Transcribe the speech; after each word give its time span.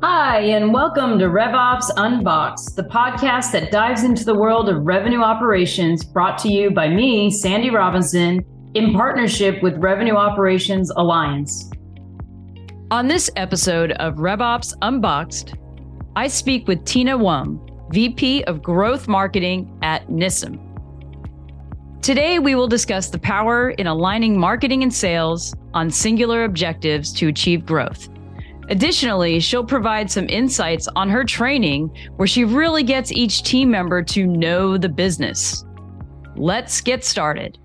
Hi, 0.00 0.38
and 0.42 0.72
welcome 0.72 1.18
to 1.18 1.24
RevOps 1.24 1.90
Unboxed, 1.96 2.76
the 2.76 2.84
podcast 2.84 3.50
that 3.50 3.72
dives 3.72 4.04
into 4.04 4.24
the 4.24 4.34
world 4.34 4.68
of 4.68 4.86
revenue 4.86 5.22
operations 5.22 6.04
brought 6.04 6.38
to 6.38 6.48
you 6.48 6.70
by 6.70 6.88
me, 6.88 7.32
Sandy 7.32 7.70
Robinson, 7.70 8.44
in 8.74 8.92
partnership 8.92 9.60
with 9.60 9.76
Revenue 9.78 10.14
Operations 10.14 10.90
Alliance. 10.90 11.68
On 12.92 13.08
this 13.08 13.28
episode 13.34 13.90
of 13.92 14.18
RevOps 14.18 14.72
Unboxed, 14.82 15.54
I 16.14 16.28
speak 16.28 16.68
with 16.68 16.84
Tina 16.84 17.18
Wung, 17.18 17.58
VP 17.90 18.44
of 18.44 18.62
Growth 18.62 19.08
Marketing 19.08 19.76
at 19.82 20.06
Nisum. 20.06 20.60
Today, 22.02 22.38
we 22.38 22.54
will 22.54 22.68
discuss 22.68 23.08
the 23.08 23.18
power 23.18 23.70
in 23.70 23.88
aligning 23.88 24.38
marketing 24.38 24.84
and 24.84 24.94
sales 24.94 25.52
on 25.74 25.90
singular 25.90 26.44
objectives 26.44 27.12
to 27.14 27.26
achieve 27.26 27.66
growth. 27.66 28.08
Additionally, 28.70 29.40
she'll 29.40 29.64
provide 29.64 30.10
some 30.10 30.28
insights 30.28 30.88
on 30.94 31.08
her 31.08 31.24
training 31.24 31.90
where 32.16 32.28
she 32.28 32.44
really 32.44 32.82
gets 32.82 33.10
each 33.12 33.42
team 33.42 33.70
member 33.70 34.02
to 34.02 34.26
know 34.26 34.76
the 34.76 34.88
business. 34.88 35.64
Let's 36.36 36.80
get 36.80 37.04
started. 37.04 37.58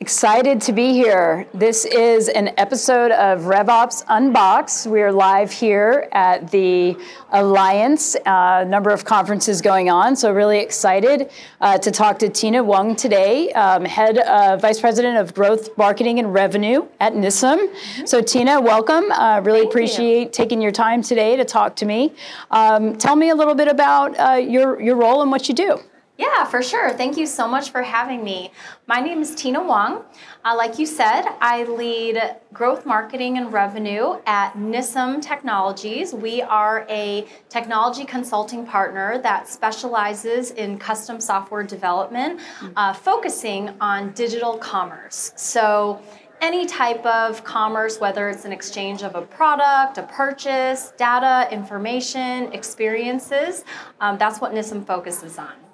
Excited 0.00 0.60
to 0.60 0.72
be 0.72 0.92
here. 0.92 1.48
This 1.52 1.84
is 1.84 2.28
an 2.28 2.52
episode 2.56 3.10
of 3.10 3.40
RevOps 3.40 4.06
Unbox. 4.06 4.88
We 4.88 5.02
are 5.02 5.10
live 5.10 5.50
here 5.50 6.08
at 6.12 6.52
the 6.52 6.96
Alliance, 7.32 8.14
a 8.14 8.30
uh, 8.30 8.64
number 8.64 8.90
of 8.90 9.04
conferences 9.04 9.60
going 9.60 9.90
on, 9.90 10.14
so 10.14 10.32
really 10.32 10.60
excited 10.60 11.32
uh, 11.60 11.78
to 11.78 11.90
talk 11.90 12.20
to 12.20 12.28
Tina 12.28 12.62
Wung 12.62 12.94
today, 12.94 13.50
um, 13.54 13.84
Head 13.84 14.18
of 14.18 14.62
Vice 14.62 14.80
President 14.80 15.18
of 15.18 15.34
Growth, 15.34 15.76
Marketing, 15.76 16.20
and 16.20 16.32
Revenue 16.32 16.86
at. 17.00 17.12
Mm-hmm. 17.14 18.06
So, 18.06 18.22
Tina, 18.22 18.60
welcome. 18.60 19.10
Uh, 19.10 19.40
really 19.40 19.62
Thank 19.62 19.70
appreciate 19.72 20.24
you. 20.26 20.30
taking 20.30 20.62
your 20.62 20.70
time 20.70 21.02
today 21.02 21.34
to 21.34 21.44
talk 21.44 21.74
to 21.74 21.86
me. 21.86 22.12
Um, 22.52 22.96
tell 22.98 23.16
me 23.16 23.30
a 23.30 23.34
little 23.34 23.56
bit 23.56 23.66
about 23.66 24.16
uh, 24.16 24.34
your, 24.34 24.80
your 24.80 24.94
role 24.94 25.22
and 25.22 25.32
what 25.32 25.48
you 25.48 25.56
do. 25.56 25.80
Yeah, 26.18 26.42
for 26.42 26.64
sure. 26.64 26.90
Thank 26.94 27.16
you 27.16 27.26
so 27.26 27.46
much 27.46 27.70
for 27.70 27.80
having 27.80 28.24
me. 28.24 28.50
My 28.88 28.98
name 28.98 29.22
is 29.22 29.36
Tina 29.36 29.62
Wung. 29.62 30.02
Uh, 30.44 30.56
like 30.56 30.76
you 30.76 30.84
said, 30.84 31.22
I 31.40 31.62
lead 31.62 32.20
growth 32.52 32.84
marketing 32.84 33.38
and 33.38 33.52
revenue 33.52 34.16
at 34.26 34.54
Nisum 34.54 35.22
Technologies. 35.22 36.12
We 36.12 36.42
are 36.42 36.84
a 36.90 37.24
technology 37.48 38.04
consulting 38.04 38.66
partner 38.66 39.18
that 39.18 39.46
specializes 39.46 40.50
in 40.50 40.76
custom 40.76 41.20
software 41.20 41.62
development, 41.62 42.40
uh, 42.74 42.94
focusing 42.94 43.70
on 43.80 44.10
digital 44.10 44.58
commerce. 44.58 45.32
So, 45.36 46.02
any 46.40 46.66
type 46.66 47.04
of 47.06 47.44
commerce, 47.44 48.00
whether 48.00 48.28
it's 48.28 48.44
an 48.44 48.52
exchange 48.52 49.02
of 49.02 49.14
a 49.14 49.22
product, 49.22 49.98
a 49.98 50.02
purchase, 50.02 50.92
data, 50.96 51.48
information, 51.52 52.52
experiences, 52.52 53.64
um, 54.00 54.18
that's 54.18 54.40
what 54.40 54.52
Nisum 54.52 54.84
focuses 54.84 55.38
on. 55.38 55.67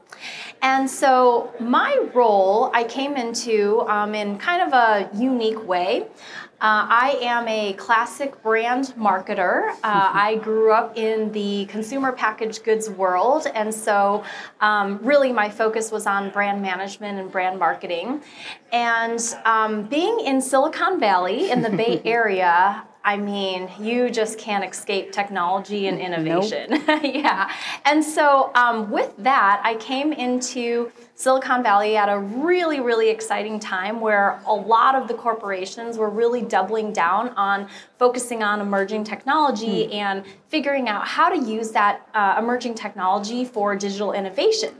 And 0.62 0.88
so 0.88 1.52
my 1.60 2.08
role 2.14 2.70
I 2.72 2.84
came 2.84 3.16
into 3.16 3.82
um, 3.82 4.14
in 4.14 4.38
kind 4.38 4.62
of 4.62 4.72
a 4.72 5.10
unique 5.16 5.66
way. 5.66 6.08
Uh, 6.60 6.86
I 6.88 7.18
am 7.20 7.46
a 7.46 7.74
classic 7.74 8.42
brand 8.42 8.94
marketer. 8.96 9.68
Uh, 9.68 9.74
I 9.82 10.36
grew 10.36 10.72
up 10.72 10.96
in 10.96 11.30
the 11.32 11.66
consumer 11.66 12.12
packaged 12.12 12.64
goods 12.64 12.88
world, 12.88 13.46
and 13.54 13.74
so 13.74 14.24
um, 14.60 14.98
really 15.02 15.30
my 15.32 15.50
focus 15.50 15.90
was 15.92 16.06
on 16.06 16.30
brand 16.30 16.62
management 16.62 17.18
and 17.18 17.30
brand 17.30 17.58
marketing. 17.58 18.22
And 18.72 19.20
um, 19.44 19.82
being 19.88 20.20
in 20.20 20.40
Silicon 20.40 20.98
Valley 20.98 21.50
in 21.50 21.60
the 21.60 21.70
Bay 21.70 22.00
Area, 22.06 22.84
I 23.06 23.18
mean, 23.18 23.70
you 23.78 24.08
just 24.08 24.38
can't 24.38 24.64
escape 24.64 25.12
technology 25.12 25.88
and 25.88 26.00
innovation. 26.00 26.82
Nope. 26.88 27.02
yeah. 27.04 27.52
And 27.84 28.02
so, 28.02 28.50
um, 28.54 28.90
with 28.90 29.12
that, 29.18 29.60
I 29.62 29.74
came 29.74 30.14
into 30.14 30.90
Silicon 31.14 31.62
Valley 31.62 31.98
at 31.98 32.08
a 32.08 32.18
really, 32.18 32.80
really 32.80 33.10
exciting 33.10 33.60
time 33.60 34.00
where 34.00 34.40
a 34.46 34.54
lot 34.54 34.94
of 34.94 35.06
the 35.06 35.12
corporations 35.12 35.98
were 35.98 36.08
really 36.08 36.40
doubling 36.40 36.94
down 36.94 37.28
on 37.36 37.68
focusing 37.98 38.42
on 38.42 38.62
emerging 38.62 39.04
technology 39.04 39.86
mm. 39.86 39.94
and 39.94 40.24
figuring 40.48 40.88
out 40.88 41.06
how 41.06 41.28
to 41.28 41.38
use 41.38 41.72
that 41.72 42.08
uh, 42.14 42.36
emerging 42.38 42.74
technology 42.74 43.44
for 43.44 43.76
digital 43.76 44.12
innovation. 44.12 44.74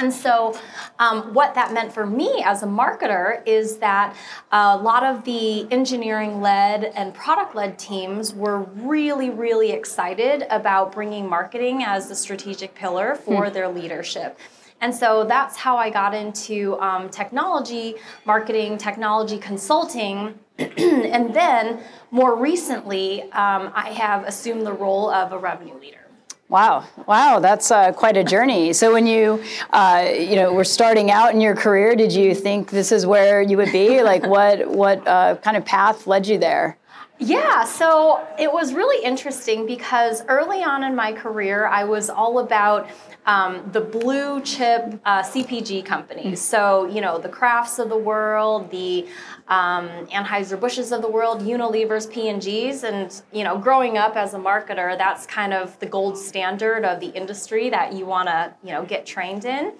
And 0.00 0.12
so, 0.12 0.56
um, 1.00 1.34
what 1.34 1.56
that 1.56 1.72
meant 1.72 1.92
for 1.92 2.06
me 2.06 2.40
as 2.46 2.62
a 2.62 2.66
marketer 2.66 3.42
is 3.46 3.78
that 3.78 4.14
a 4.52 4.76
lot 4.76 5.02
of 5.02 5.24
the 5.24 5.70
engineering 5.72 6.40
led 6.40 6.84
and 6.84 7.12
product 7.12 7.56
led 7.56 7.80
teams 7.80 8.32
were 8.32 8.60
really, 8.60 9.28
really 9.30 9.72
excited 9.72 10.46
about 10.50 10.92
bringing 10.92 11.28
marketing 11.28 11.82
as 11.82 12.08
the 12.08 12.14
strategic 12.14 12.76
pillar 12.76 13.16
for 13.16 13.46
hmm. 13.46 13.52
their 13.52 13.68
leadership. 13.68 14.38
And 14.80 14.94
so 14.94 15.24
that's 15.24 15.56
how 15.56 15.76
I 15.76 15.90
got 15.90 16.14
into 16.14 16.78
um, 16.78 17.08
technology 17.08 17.96
marketing, 18.24 18.78
technology 18.78 19.38
consulting. 19.38 20.38
and 20.58 21.34
then 21.34 21.80
more 22.12 22.36
recently, 22.36 23.22
um, 23.32 23.72
I 23.74 23.90
have 23.96 24.24
assumed 24.24 24.64
the 24.64 24.72
role 24.72 25.10
of 25.10 25.32
a 25.32 25.38
revenue 25.38 25.74
leader. 25.80 26.07
Wow, 26.48 26.86
wow, 27.06 27.40
that's 27.40 27.70
uh, 27.70 27.92
quite 27.92 28.16
a 28.16 28.24
journey. 28.24 28.72
So 28.72 28.94
when 28.94 29.06
you, 29.06 29.42
uh, 29.70 30.08
you 30.18 30.34
know, 30.34 30.50
were 30.54 30.64
starting 30.64 31.10
out 31.10 31.34
in 31.34 31.42
your 31.42 31.54
career, 31.54 31.94
did 31.94 32.10
you 32.10 32.34
think 32.34 32.70
this 32.70 32.90
is 32.90 33.04
where 33.04 33.42
you 33.42 33.58
would 33.58 33.70
be? 33.70 34.02
Like, 34.02 34.26
what, 34.26 34.66
what 34.66 35.06
uh, 35.06 35.36
kind 35.36 35.58
of 35.58 35.66
path 35.66 36.06
led 36.06 36.26
you 36.26 36.38
there? 36.38 36.78
Yeah, 37.18 37.64
so 37.64 38.26
it 38.38 38.50
was 38.50 38.72
really 38.72 39.04
interesting 39.04 39.66
because 39.66 40.24
early 40.26 40.62
on 40.62 40.84
in 40.84 40.94
my 40.96 41.12
career, 41.12 41.66
I 41.66 41.84
was 41.84 42.08
all 42.08 42.38
about 42.38 42.88
um, 43.26 43.68
the 43.72 43.80
blue 43.80 44.40
chip 44.40 45.00
uh, 45.04 45.22
CPG 45.22 45.84
companies. 45.84 46.40
So, 46.40 46.86
you 46.86 47.00
know, 47.00 47.18
the 47.18 47.28
Krafts 47.28 47.78
of 47.78 47.90
the 47.90 47.96
world, 47.96 48.70
the 48.70 49.06
um, 49.48 49.88
Anheuser-Busch's 50.06 50.92
of 50.92 51.02
the 51.02 51.10
world, 51.10 51.42
Unilever's, 51.42 52.06
P&G's. 52.06 52.84
And, 52.84 53.20
you 53.32 53.44
know, 53.44 53.58
growing 53.58 53.98
up 53.98 54.16
as 54.16 54.34
a 54.34 54.38
marketer, 54.38 54.96
that's 54.96 55.26
kind 55.26 55.52
of 55.52 55.78
the 55.78 55.86
gold 55.86 56.16
standard 56.16 56.84
of 56.84 57.00
the 57.00 57.08
industry 57.08 57.68
that 57.70 57.92
you 57.92 58.06
want 58.06 58.28
to, 58.28 58.54
you 58.62 58.72
know, 58.72 58.84
get 58.84 59.04
trained 59.04 59.44
in. 59.44 59.74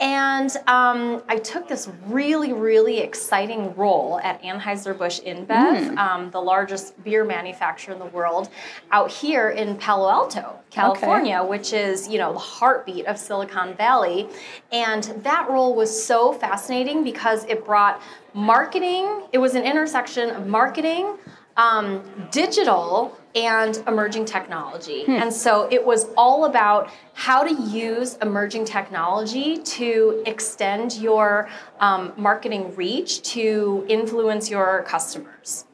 And 0.00 0.50
um, 0.68 1.22
I 1.28 1.38
took 1.38 1.66
this 1.66 1.88
really, 2.06 2.52
really 2.52 2.98
exciting 2.98 3.74
role 3.74 4.20
at 4.22 4.40
Anheuser-Busch 4.42 5.20
InBev, 5.22 5.46
mm. 5.48 5.98
um, 5.98 6.30
the 6.30 6.40
largest 6.40 7.02
beer 7.02 7.24
manufacturer 7.24 7.94
in 7.94 7.98
the 7.98 8.06
world, 8.06 8.48
out 8.92 9.10
here 9.10 9.50
in 9.50 9.76
Palo 9.76 10.08
Alto, 10.08 10.60
California, 10.70 11.38
okay. 11.38 11.48
which 11.48 11.72
is, 11.72 12.08
you 12.08 12.18
know, 12.18 12.32
the 12.32 12.38
heartbeat 12.38 13.06
of 13.06 13.18
Silicon 13.18 13.74
Valley. 13.74 14.28
And 14.70 15.02
that 15.24 15.50
role 15.50 15.74
was 15.74 15.90
so 16.04 16.32
fascinating 16.32 17.02
because 17.02 17.44
it 17.46 17.64
brought 17.64 18.00
marketing, 18.34 19.24
it 19.32 19.38
was 19.38 19.56
an 19.56 19.64
intersection 19.64 20.30
of 20.30 20.46
marketing, 20.46 21.18
um, 21.58 22.02
digital, 22.30 23.18
and 23.34 23.82
emerging 23.86 24.24
technology. 24.24 25.04
Hmm. 25.04 25.12
And 25.12 25.32
so 25.32 25.68
it 25.70 25.84
was 25.84 26.06
all 26.16 26.46
about 26.46 26.90
how 27.12 27.44
to 27.44 27.52
use 27.70 28.16
emerging 28.22 28.64
technology 28.64 29.58
to 29.58 30.22
extend 30.26 30.94
your 30.94 31.48
um, 31.78 32.12
marketing 32.16 32.74
reach 32.74 33.22
to 33.34 33.84
influence 33.88 34.50
your 34.50 34.82
customers. 34.84 35.66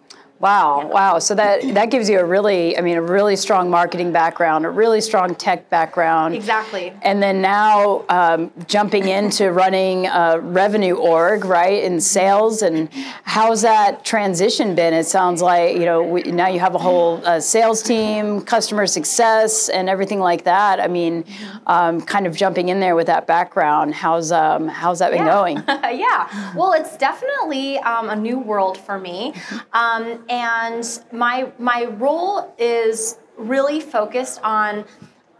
Wow, 0.44 0.80
yeah. 0.80 0.86
wow. 0.88 1.18
So 1.20 1.34
that 1.36 1.62
that 1.72 1.90
gives 1.90 2.06
you 2.10 2.18
a 2.18 2.24
really, 2.24 2.76
I 2.76 2.82
mean, 2.82 2.98
a 2.98 3.02
really 3.02 3.34
strong 3.34 3.70
marketing 3.70 4.12
background, 4.12 4.66
a 4.66 4.70
really 4.70 5.00
strong 5.00 5.34
tech 5.34 5.70
background. 5.70 6.34
Exactly. 6.34 6.92
And 7.00 7.22
then 7.22 7.40
now 7.40 8.04
um, 8.10 8.52
jumping 8.66 9.08
into 9.08 9.52
running 9.52 10.06
a 10.06 10.38
revenue 10.38 10.96
org, 10.96 11.46
right, 11.46 11.82
in 11.82 11.98
sales. 11.98 12.60
And 12.60 12.90
how's 13.22 13.62
that 13.62 14.04
transition 14.04 14.74
been? 14.74 14.92
It 14.92 15.06
sounds 15.06 15.40
like 15.40 15.78
you 15.78 15.86
know 15.86 16.02
we, 16.02 16.24
now 16.24 16.48
you 16.48 16.60
have 16.60 16.74
a 16.74 16.78
whole 16.78 17.26
uh, 17.26 17.40
sales 17.40 17.82
team, 17.82 18.42
customer 18.42 18.86
success, 18.86 19.70
and 19.70 19.88
everything 19.88 20.20
like 20.20 20.44
that. 20.44 20.78
I 20.78 20.88
mean, 20.88 21.24
um, 21.66 22.02
kind 22.02 22.26
of 22.26 22.36
jumping 22.36 22.68
in 22.68 22.80
there 22.80 22.96
with 22.96 23.06
that 23.06 23.26
background. 23.26 23.94
How's 23.94 24.30
um, 24.30 24.68
how's 24.68 24.98
that 24.98 25.10
been 25.10 25.24
yeah. 25.24 25.32
going? 25.32 25.56
yeah. 25.98 26.54
Well, 26.54 26.74
it's 26.74 26.98
definitely 26.98 27.78
um, 27.78 28.10
a 28.10 28.16
new 28.16 28.38
world 28.38 28.76
for 28.76 28.98
me. 28.98 29.32
Um, 29.72 30.22
and 30.34 31.00
my 31.12 31.52
my 31.58 31.84
role 31.84 32.52
is 32.58 33.18
really 33.36 33.80
focused 33.80 34.40
on 34.42 34.84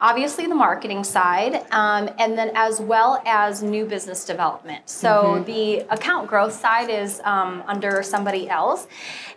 obviously 0.01 0.47
the 0.47 0.55
marketing 0.55 1.03
side 1.03 1.67
um, 1.73 2.09
and 2.19 2.39
then 2.39 2.51
as 2.55 2.81
well 2.81 3.21
as 3.27 3.63
new 3.63 3.85
business 3.85 4.25
development 4.25 4.89
so 4.89 5.11
mm-hmm. 5.11 5.45
the 5.45 5.79
account 5.93 6.29
growth 6.29 6.53
side 6.53 6.89
is 6.89 7.21
um, 7.25 7.63
under 7.67 8.03
somebody 8.05 8.49
else 8.49 8.87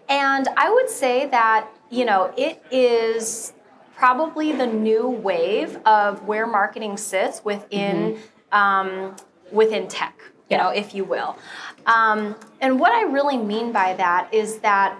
and 0.10 0.48
i 0.58 0.70
would 0.70 0.90
say 0.90 1.26
that 1.26 1.68
you 1.90 2.06
know 2.06 2.32
it 2.38 2.64
is 2.72 3.54
probably 3.96 4.52
the 4.52 4.68
new 4.68 5.10
wave 5.10 5.78
of 5.88 6.24
where 6.28 6.46
marketing 6.46 6.98
sits 6.98 7.44
within 7.44 8.14
mm-hmm. 8.14 8.56
um, 8.56 9.16
within 9.52 9.88
tech 9.88 10.16
you 10.50 10.56
yeah. 10.56 10.64
know 10.64 10.70
if 10.70 10.94
you 10.94 11.04
will 11.04 11.36
um, 11.88 12.36
and 12.62 12.80
what 12.80 12.92
i 12.92 13.02
really 13.02 13.38
mean 13.38 13.72
by 13.72 13.94
that 13.94 14.32
is 14.32 14.60
that 14.60 14.96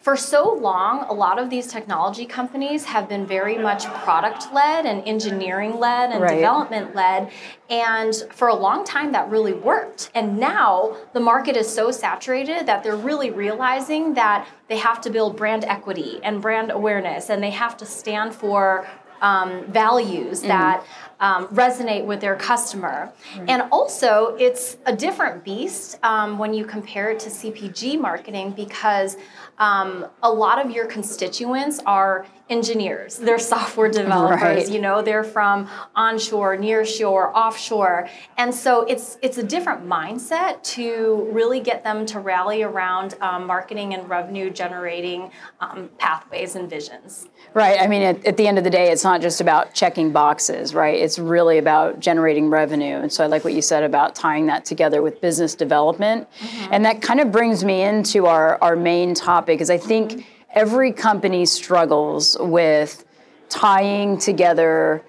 for 0.00 0.16
so 0.16 0.52
long, 0.54 1.04
a 1.08 1.12
lot 1.12 1.38
of 1.38 1.50
these 1.50 1.66
technology 1.66 2.24
companies 2.24 2.84
have 2.84 3.06
been 3.08 3.26
very 3.26 3.58
much 3.58 3.84
product 3.86 4.52
led 4.52 4.86
and 4.86 5.06
engineering 5.06 5.78
led 5.78 6.10
and 6.10 6.22
Right. 6.22 6.36
development 6.36 6.94
led. 6.94 7.30
And 7.68 8.14
for 8.32 8.48
a 8.48 8.54
long 8.54 8.84
time, 8.84 9.12
that 9.12 9.28
really 9.28 9.52
worked. 9.52 10.10
And 10.14 10.38
now 10.38 10.96
the 11.12 11.20
market 11.20 11.54
is 11.56 11.72
so 11.72 11.90
saturated 11.90 12.66
that 12.66 12.82
they're 12.82 12.96
really 12.96 13.30
realizing 13.30 14.14
that 14.14 14.46
they 14.68 14.78
have 14.78 15.00
to 15.02 15.10
build 15.10 15.36
brand 15.36 15.64
equity 15.66 16.18
and 16.22 16.40
brand 16.40 16.70
awareness, 16.70 17.28
and 17.28 17.42
they 17.42 17.50
have 17.50 17.76
to 17.76 17.84
stand 17.84 18.34
for 18.34 18.86
um, 19.20 19.64
values 19.66 20.42
that 20.42 20.84
um, 21.20 21.46
resonate 21.48 22.04
with 22.06 22.20
their 22.20 22.36
customer. 22.36 23.12
And 23.46 23.62
also, 23.70 24.36
it's 24.38 24.78
a 24.86 24.96
different 24.96 25.44
beast 25.44 25.98
um, 26.02 26.38
when 26.38 26.54
you 26.54 26.64
compare 26.64 27.10
it 27.10 27.20
to 27.20 27.30
CPG 27.30 28.00
marketing 28.00 28.52
because 28.52 29.16
um, 29.58 30.06
a 30.22 30.30
lot 30.32 30.64
of 30.64 30.70
your 30.70 30.86
constituents 30.86 31.80
are 31.84 32.26
engineers, 32.48 33.18
they're 33.18 33.38
software 33.38 33.90
developers, 33.90 34.40
Right. 34.40 34.68
you 34.70 34.80
know, 34.80 35.02
they're 35.02 35.22
from 35.22 35.68
onshore, 35.94 36.56
nearshore, 36.56 37.32
offshore. 37.34 38.08
And 38.38 38.52
so 38.54 38.82
it's 38.86 39.18
it's 39.22 39.36
a 39.38 39.42
different 39.42 39.86
mindset 39.86 40.62
to 40.74 41.28
really 41.30 41.60
get 41.60 41.84
them 41.84 42.06
to 42.06 42.18
rally 42.18 42.62
around 42.62 43.14
um, 43.20 43.46
marketing 43.46 43.92
and 43.94 44.08
revenue 44.08 44.50
generating 44.50 45.30
um, 45.60 45.90
pathways 45.98 46.56
and 46.56 46.68
visions. 46.68 47.28
Right. 47.52 47.80
I 47.80 47.86
mean, 47.86 48.02
at, 48.02 48.24
at 48.24 48.36
the 48.36 48.46
end 48.48 48.56
of 48.58 48.64
the 48.64 48.70
day, 48.70 48.90
it's 48.90 49.04
not 49.04 49.09
just 49.18 49.40
about 49.40 49.74
checking 49.74 50.12
boxes, 50.12 50.74
right? 50.74 50.98
It's 50.98 51.18
really 51.18 51.58
about 51.58 52.00
generating 52.00 52.50
revenue. 52.50 52.96
And 52.96 53.12
so 53.12 53.24
I 53.24 53.26
like 53.26 53.44
what 53.44 53.54
you 53.54 53.62
said 53.62 53.82
about 53.82 54.14
tying 54.14 54.46
that 54.46 54.64
together 54.64 55.02
with 55.02 55.20
business 55.20 55.54
development. 55.54 56.28
Mm-hmm. 56.38 56.72
And 56.72 56.84
that 56.84 57.02
kind 57.02 57.20
of 57.20 57.32
brings 57.32 57.64
me 57.64 57.82
into 57.82 58.26
our, 58.26 58.58
our 58.62 58.76
main 58.76 59.14
topic, 59.14 59.60
is 59.60 59.70
I 59.70 59.78
think 59.78 60.10
mm-hmm. 60.12 60.20
every 60.54 60.92
company 60.92 61.46
struggles 61.46 62.36
with 62.38 63.04
tying 63.48 64.18
together 64.18 65.04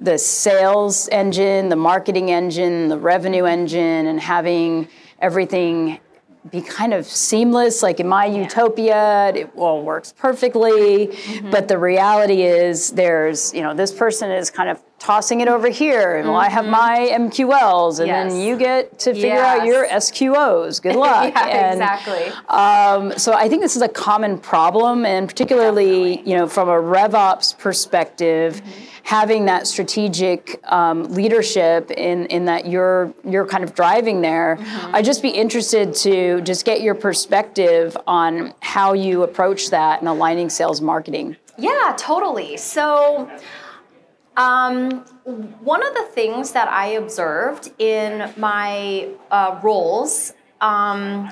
the 0.00 0.18
sales 0.18 1.08
engine, 1.08 1.68
the 1.68 1.76
marketing 1.76 2.30
engine, 2.30 2.88
the 2.88 2.98
revenue 2.98 3.44
engine, 3.44 4.06
and 4.06 4.20
having 4.20 4.88
everything 5.20 5.98
be 6.50 6.60
kind 6.60 6.94
of 6.94 7.06
seamless. 7.06 7.82
Like 7.82 8.00
in 8.00 8.08
my 8.08 8.26
utopia, 8.26 9.32
it 9.34 9.50
all 9.56 9.82
works 9.82 10.12
perfectly. 10.12 11.08
Mm-hmm. 11.08 11.50
But 11.50 11.68
the 11.68 11.78
reality 11.78 12.42
is, 12.42 12.90
there's, 12.90 13.52
you 13.54 13.62
know, 13.62 13.74
this 13.74 13.92
person 13.92 14.30
is 14.30 14.50
kind 14.50 14.70
of 14.70 14.80
tossing 14.98 15.40
it 15.40 15.48
over 15.48 15.68
here, 15.68 16.16
and 16.16 16.28
well, 16.28 16.36
I 16.38 16.48
have 16.48 16.64
my 16.66 17.08
MQLs, 17.12 18.00
and 18.00 18.08
then 18.10 18.40
you 18.40 18.56
get 18.56 18.98
to 19.00 19.12
figure 19.14 19.38
out 19.38 19.64
your 19.66 19.86
SQOs. 19.86 20.80
Good 20.82 20.96
luck. 21.06 21.32
yeah, 21.34 21.46
And, 21.46 21.80
exactly. 21.80 22.24
um, 22.48 23.18
so 23.18 23.32
I 23.34 23.48
think 23.48 23.62
this 23.62 23.76
is 23.76 23.82
a 23.82 23.88
common 23.88 24.38
problem, 24.38 25.04
and 25.04 25.28
particularly, 25.28 26.16
Definitely. 26.16 26.30
you 26.32 26.36
know, 26.38 26.48
from 26.48 26.68
a 26.68 26.72
RevOps 26.80 27.56
perspective, 27.58 28.62
having 29.02 29.44
that 29.44 29.66
strategic 29.66 30.60
um, 30.72 31.04
leadership 31.12 31.90
in 31.90 32.26
in 32.26 32.46
that 32.46 32.66
you're 32.66 33.12
you're 33.22 33.46
kind 33.46 33.62
of 33.64 33.74
driving 33.74 34.22
there. 34.22 34.58
I'd 34.92 35.04
just 35.04 35.22
be 35.22 35.28
interested 35.28 35.94
to 35.96 36.40
just 36.40 36.64
get 36.64 36.80
your 36.80 36.94
perspective 36.94 37.96
on 38.06 38.54
how 38.60 38.94
you 38.94 39.22
approach 39.22 39.70
that 39.70 40.00
and 40.00 40.08
aligning 40.08 40.48
sales 40.50 40.80
marketing. 40.80 41.36
Yeah, 41.58 41.94
totally. 41.96 42.56
So, 42.56 43.30
um, 44.36 45.00
one 45.60 45.86
of 45.86 45.94
the 45.94 46.02
things 46.02 46.52
that 46.52 46.68
I 46.68 46.88
observed 46.88 47.70
in 47.78 48.32
my 48.36 49.08
uh, 49.30 49.58
roles 49.62 50.34
um, 50.60 51.30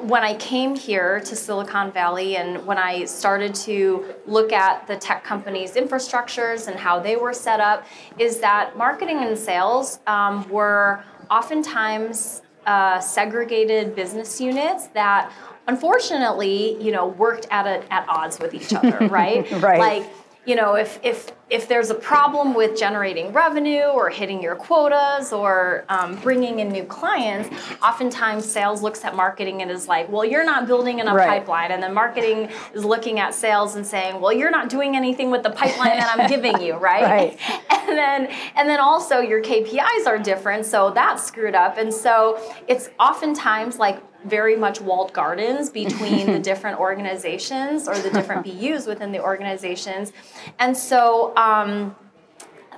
when 0.00 0.22
I 0.22 0.34
came 0.36 0.74
here 0.76 1.20
to 1.20 1.36
Silicon 1.36 1.92
Valley 1.92 2.36
and 2.36 2.64
when 2.66 2.78
I 2.78 3.04
started 3.04 3.54
to 3.56 4.14
look 4.26 4.52
at 4.52 4.86
the 4.86 4.96
tech 4.96 5.24
companies' 5.24 5.72
infrastructures 5.72 6.68
and 6.68 6.76
how 6.76 7.00
they 7.00 7.16
were 7.16 7.34
set 7.34 7.60
up 7.60 7.86
is 8.18 8.40
that 8.40 8.76
marketing 8.78 9.18
and 9.18 9.36
sales 9.36 9.98
um, 10.06 10.48
were 10.48 11.04
oftentimes 11.30 12.42
uh, 12.66 12.98
segregated 12.98 13.94
business 13.94 14.40
units 14.40 14.86
that 14.88 15.30
unfortunately 15.66 16.82
you 16.82 16.90
know 16.90 17.06
worked 17.06 17.46
at 17.50 17.66
a, 17.66 17.92
at 17.92 18.08
odds 18.08 18.38
with 18.38 18.54
each 18.54 18.72
other 18.72 19.06
right 19.10 19.50
Right. 19.52 19.78
like 19.78 20.06
you 20.46 20.54
know 20.56 20.74
if 20.74 20.98
if 21.02 21.32
if 21.50 21.68
there's 21.68 21.90
a 21.90 21.94
problem 21.94 22.54
with 22.54 22.76
generating 22.78 23.32
revenue 23.32 23.82
or 23.82 24.08
hitting 24.10 24.42
your 24.42 24.56
quotas 24.56 25.32
or 25.32 25.84
um, 25.88 26.16
bringing 26.16 26.58
in 26.60 26.68
new 26.70 26.84
clients 26.84 27.48
oftentimes 27.82 28.44
sales 28.50 28.82
looks 28.82 29.04
at 29.04 29.14
marketing 29.14 29.62
and 29.62 29.70
is 29.70 29.86
like 29.88 30.08
well 30.10 30.24
you're 30.24 30.44
not 30.44 30.66
building 30.66 30.98
enough 30.98 31.16
Right. 31.16 31.28
pipeline 31.28 31.70
and 31.70 31.82
then 31.82 31.94
marketing 31.94 32.50
is 32.74 32.84
looking 32.84 33.18
at 33.20 33.34
sales 33.34 33.76
and 33.76 33.86
saying 33.86 34.20
well 34.20 34.32
you're 34.32 34.50
not 34.50 34.68
doing 34.68 34.96
anything 34.96 35.30
with 35.30 35.42
the 35.42 35.50
pipeline 35.50 35.98
that 35.98 36.14
i'm 36.18 36.28
giving 36.34 36.60
you 36.60 36.74
right? 36.74 37.02
Right. 37.02 37.38
and 37.70 37.96
then 37.96 38.26
and 38.56 38.68
then 38.68 38.80
also 38.80 39.20
your 39.20 39.42
kpis 39.42 40.06
are 40.06 40.18
different 40.18 40.66
so 40.66 40.90
that's 40.90 41.22
screwed 41.24 41.54
up 41.54 41.78
and 41.78 41.92
so 41.92 42.38
it's 42.68 42.90
oftentimes 42.98 43.78
like 43.78 43.98
very 44.24 44.56
much 44.56 44.80
walled 44.80 45.12
gardens 45.12 45.70
between 45.70 46.26
the 46.26 46.38
different 46.50 46.78
organizations 46.78 47.88
or 47.88 47.98
the 47.98 48.10
different 48.10 48.44
BUs 48.60 48.86
within 48.86 49.12
the 49.12 49.22
organizations. 49.22 50.12
And 50.58 50.76
so, 50.76 51.36
um, 51.36 51.94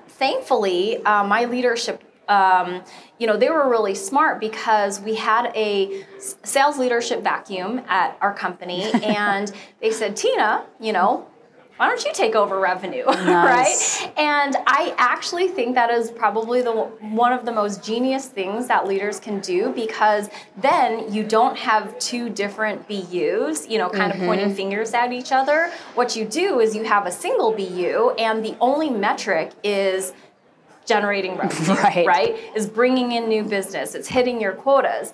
thankfully, 0.09 1.03
uh, 1.05 1.25
my 1.25 1.45
leadership. 1.45 2.03
Um, 2.29 2.83
you 3.21 3.29
know, 3.29 3.37
they 3.37 3.49
were 3.51 3.71
really 3.71 3.95
smart 3.95 4.41
because 4.41 5.01
we 5.01 5.15
had 5.15 5.53
a 5.55 6.05
sales 6.43 6.77
leadership 6.77 7.23
vacuum 7.23 7.83
at 7.87 8.19
our 8.21 8.35
company, 8.35 8.83
and 8.95 9.53
they 9.81 9.93
said, 9.93 10.17
Tina, 10.17 10.67
you 10.81 10.93
know, 10.93 11.29
why 11.77 11.89
don't 11.89 12.05
you 12.05 12.13
take 12.15 12.35
over 12.35 12.59
revenue, 12.59 13.05
Nice. 13.07 14.03
right? 14.03 14.13
And 14.19 14.57
I 14.67 14.95
actually 14.97 15.49
think 15.49 15.75
that 15.75 15.91
is 15.91 16.11
probably 16.11 16.63
the 16.63 16.73
one 16.73 17.33
of 17.33 17.45
the 17.45 17.53
most 17.53 17.85
genius 17.85 18.27
things 18.27 18.67
that 18.69 18.87
leaders 18.87 19.21
can 19.21 19.41
do 19.41 19.73
because 19.73 20.31
then 20.57 21.13
you 21.13 21.23
don't 21.23 21.57
have 21.59 21.99
two 21.99 22.31
different 22.31 22.89
BUs, 22.89 23.69
you 23.69 23.79
know, 23.79 23.91
kind 23.91 24.13
of 24.13 24.19
pointing 24.19 24.47
mm-hmm. 24.47 24.57
fingers 24.57 24.95
at 24.95 25.13
each 25.13 25.33
other. 25.33 25.71
What 25.95 26.17
you 26.17 26.25
do 26.25 26.61
is 26.61 26.75
you 26.75 26.85
have 26.85 27.07
a 27.07 27.13
single 27.13 27.53
BU, 27.53 28.15
and 28.19 28.45
the 28.45 28.57
only 28.61 28.91
metric 28.91 29.53
is 29.63 30.13
generating 30.87 31.37
revenue, 31.37 31.75
Right. 31.75 32.07
right? 32.07 32.37
Is 32.57 32.67
bringing 32.67 33.13
in 33.13 33.29
new 33.29 33.43
business. 33.45 33.95
It's 33.95 34.09
hitting 34.09 34.41
your 34.41 34.53
quotas. 34.53 35.13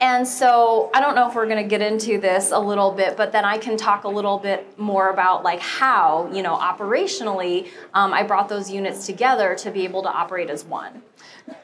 And 0.00 0.26
so 0.26 0.90
I 0.92 1.00
don't 1.00 1.14
know 1.14 1.28
if 1.28 1.34
we're 1.36 1.46
going 1.46 1.62
to 1.62 1.68
get 1.68 1.80
into 1.80 2.18
this 2.18 2.50
a 2.50 2.58
little 2.58 2.90
bit, 2.90 3.16
but 3.16 3.30
then 3.32 3.44
I 3.44 3.56
can 3.56 3.76
talk 3.76 4.02
a 4.04 4.08
little 4.08 4.36
bit 4.38 4.76
more 4.78 5.10
about 5.10 5.44
like 5.44 5.60
how, 5.60 6.28
you 6.32 6.42
know, 6.42 6.56
operationally, 6.56 7.68
um, 7.94 8.12
I 8.12 8.24
brought 8.24 8.48
those 8.48 8.70
units 8.70 9.06
together 9.06 9.54
to 9.56 9.70
be 9.70 9.84
able 9.84 10.02
to 10.02 10.08
operate 10.08 10.50
as 10.50 10.64
one. 10.64 11.02